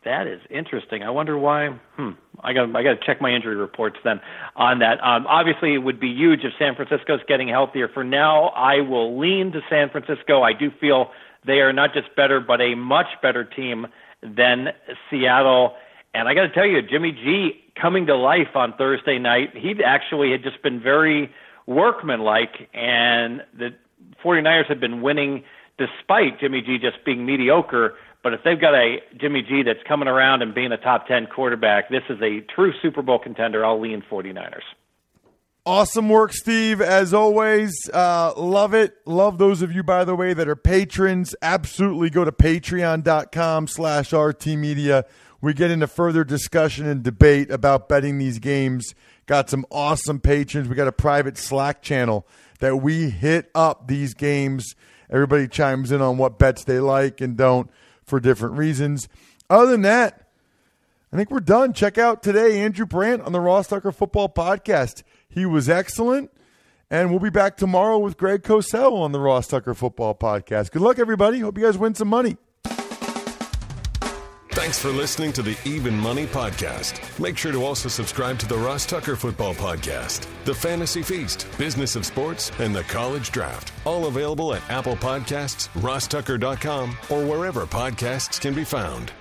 That 0.03 0.25
is 0.25 0.39
interesting. 0.49 1.03
I 1.03 1.11
wonder 1.11 1.37
why. 1.37 1.69
Hmm. 1.95 2.11
I 2.43 2.53
got 2.53 2.75
I 2.75 2.81
got 2.81 2.99
to 2.99 3.05
check 3.05 3.21
my 3.21 3.29
injury 3.29 3.55
reports 3.55 3.97
then 4.03 4.19
on 4.55 4.79
that. 4.79 4.99
Um, 5.03 5.27
obviously, 5.27 5.75
it 5.75 5.79
would 5.79 5.99
be 5.99 6.07
huge 6.07 6.39
if 6.43 6.53
San 6.57 6.73
Francisco's 6.75 7.19
getting 7.27 7.47
healthier. 7.47 7.87
For 7.87 8.03
now, 8.03 8.47
I 8.49 8.81
will 8.81 9.19
lean 9.19 9.51
to 9.51 9.61
San 9.69 9.91
Francisco. 9.91 10.41
I 10.41 10.53
do 10.53 10.71
feel 10.79 11.11
they 11.45 11.59
are 11.59 11.71
not 11.71 11.93
just 11.93 12.15
better, 12.15 12.39
but 12.39 12.61
a 12.61 12.73
much 12.73 13.07
better 13.21 13.43
team 13.43 13.85
than 14.23 14.69
Seattle. 15.09 15.75
And 16.15 16.27
I 16.27 16.33
got 16.33 16.47
to 16.47 16.49
tell 16.49 16.65
you, 16.65 16.81
Jimmy 16.81 17.11
G 17.11 17.61
coming 17.79 18.07
to 18.07 18.15
life 18.15 18.55
on 18.55 18.73
Thursday 18.77 19.19
night. 19.19 19.55
He 19.55 19.75
actually 19.83 20.31
had 20.31 20.41
just 20.43 20.61
been 20.63 20.81
very 20.81 21.31
workmanlike, 21.67 22.69
and 22.73 23.41
the 23.57 23.69
49ers 24.23 24.67
have 24.67 24.79
been 24.79 25.01
winning 25.01 25.43
despite 25.77 26.39
Jimmy 26.39 26.61
G 26.61 26.77
just 26.77 27.03
being 27.05 27.25
mediocre 27.25 27.95
but 28.23 28.33
if 28.33 28.41
they've 28.43 28.59
got 28.59 28.75
a 28.75 28.97
Jimmy 29.19 29.41
G 29.41 29.63
that's 29.63 29.81
coming 29.87 30.07
around 30.07 30.41
and 30.41 30.53
being 30.53 30.71
a 30.71 30.77
top 30.77 31.07
10 31.07 31.27
quarterback, 31.27 31.89
this 31.89 32.03
is 32.09 32.21
a 32.21 32.41
true 32.53 32.71
Super 32.81 33.01
Bowl 33.01 33.19
contender. 33.19 33.65
I'll 33.65 33.81
lean 33.81 34.03
49ers. 34.09 34.61
Awesome 35.65 36.09
work, 36.09 36.33
Steve. 36.33 36.81
As 36.81 37.13
always, 37.13 37.89
uh, 37.93 38.33
love 38.35 38.73
it. 38.73 38.95
Love 39.05 39.37
those 39.37 39.61
of 39.61 39.71
you, 39.71 39.83
by 39.83 40.03
the 40.03 40.15
way, 40.15 40.33
that 40.33 40.47
are 40.47 40.55
patrons. 40.55 41.35
Absolutely 41.41 42.09
go 42.09 42.25
to 42.25 42.31
patreon.com 42.31 43.67
slash 43.67 44.11
RT 44.11 44.47
Media. 44.47 45.05
We 45.39 45.53
get 45.53 45.71
into 45.71 45.87
further 45.87 46.23
discussion 46.23 46.87
and 46.87 47.03
debate 47.03 47.51
about 47.51 47.89
betting 47.89 48.17
these 48.17 48.39
games. 48.39 48.93
Got 49.31 49.49
some 49.49 49.65
awesome 49.71 50.19
patrons. 50.19 50.67
We 50.67 50.75
got 50.75 50.89
a 50.89 50.91
private 50.91 51.37
Slack 51.37 51.81
channel 51.81 52.27
that 52.59 52.81
we 52.81 53.09
hit 53.09 53.49
up 53.55 53.87
these 53.87 54.13
games. 54.13 54.75
Everybody 55.09 55.47
chimes 55.47 55.89
in 55.93 56.01
on 56.01 56.17
what 56.17 56.37
bets 56.37 56.65
they 56.65 56.81
like 56.81 57.21
and 57.21 57.37
don't 57.37 57.71
for 58.03 58.19
different 58.19 58.55
reasons. 58.55 59.07
Other 59.49 59.71
than 59.71 59.83
that, 59.83 60.27
I 61.13 61.15
think 61.15 61.31
we're 61.31 61.39
done. 61.39 61.71
Check 61.71 61.97
out 61.97 62.21
today 62.21 62.59
Andrew 62.59 62.85
Brandt 62.85 63.21
on 63.21 63.31
the 63.31 63.39
Ross 63.39 63.69
Tucker 63.69 63.93
Football 63.93 64.27
Podcast. 64.27 65.03
He 65.29 65.45
was 65.45 65.69
excellent. 65.69 66.29
And 66.89 67.09
we'll 67.09 67.21
be 67.21 67.29
back 67.29 67.55
tomorrow 67.55 67.99
with 67.99 68.17
Greg 68.17 68.43
Cosell 68.43 68.97
on 68.97 69.13
the 69.13 69.19
Ross 69.21 69.47
Tucker 69.47 69.73
Football 69.73 70.13
Podcast. 70.13 70.71
Good 70.71 70.81
luck, 70.81 70.99
everybody. 70.99 71.39
Hope 71.39 71.57
you 71.57 71.63
guys 71.63 71.77
win 71.77 71.95
some 71.95 72.09
money. 72.09 72.35
Thanks 74.61 74.77
for 74.77 74.91
listening 74.91 75.33
to 75.33 75.41
the 75.41 75.57
Even 75.65 75.97
Money 75.97 76.27
Podcast. 76.27 77.01
Make 77.19 77.35
sure 77.35 77.51
to 77.51 77.65
also 77.65 77.89
subscribe 77.89 78.37
to 78.37 78.47
the 78.47 78.55
Ross 78.55 78.85
Tucker 78.85 79.15
Football 79.15 79.55
Podcast, 79.55 80.27
The 80.45 80.53
Fantasy 80.53 81.01
Feast, 81.01 81.47
Business 81.57 81.95
of 81.95 82.05
Sports, 82.05 82.51
and 82.59 82.75
The 82.75 82.83
College 82.83 83.31
Draft. 83.31 83.73
All 83.85 84.05
available 84.05 84.53
at 84.53 84.61
Apple 84.69 84.95
Podcasts, 84.97 85.67
rosstucker.com, 85.81 86.95
or 87.09 87.25
wherever 87.25 87.65
podcasts 87.65 88.39
can 88.39 88.53
be 88.53 88.63
found. 88.63 89.11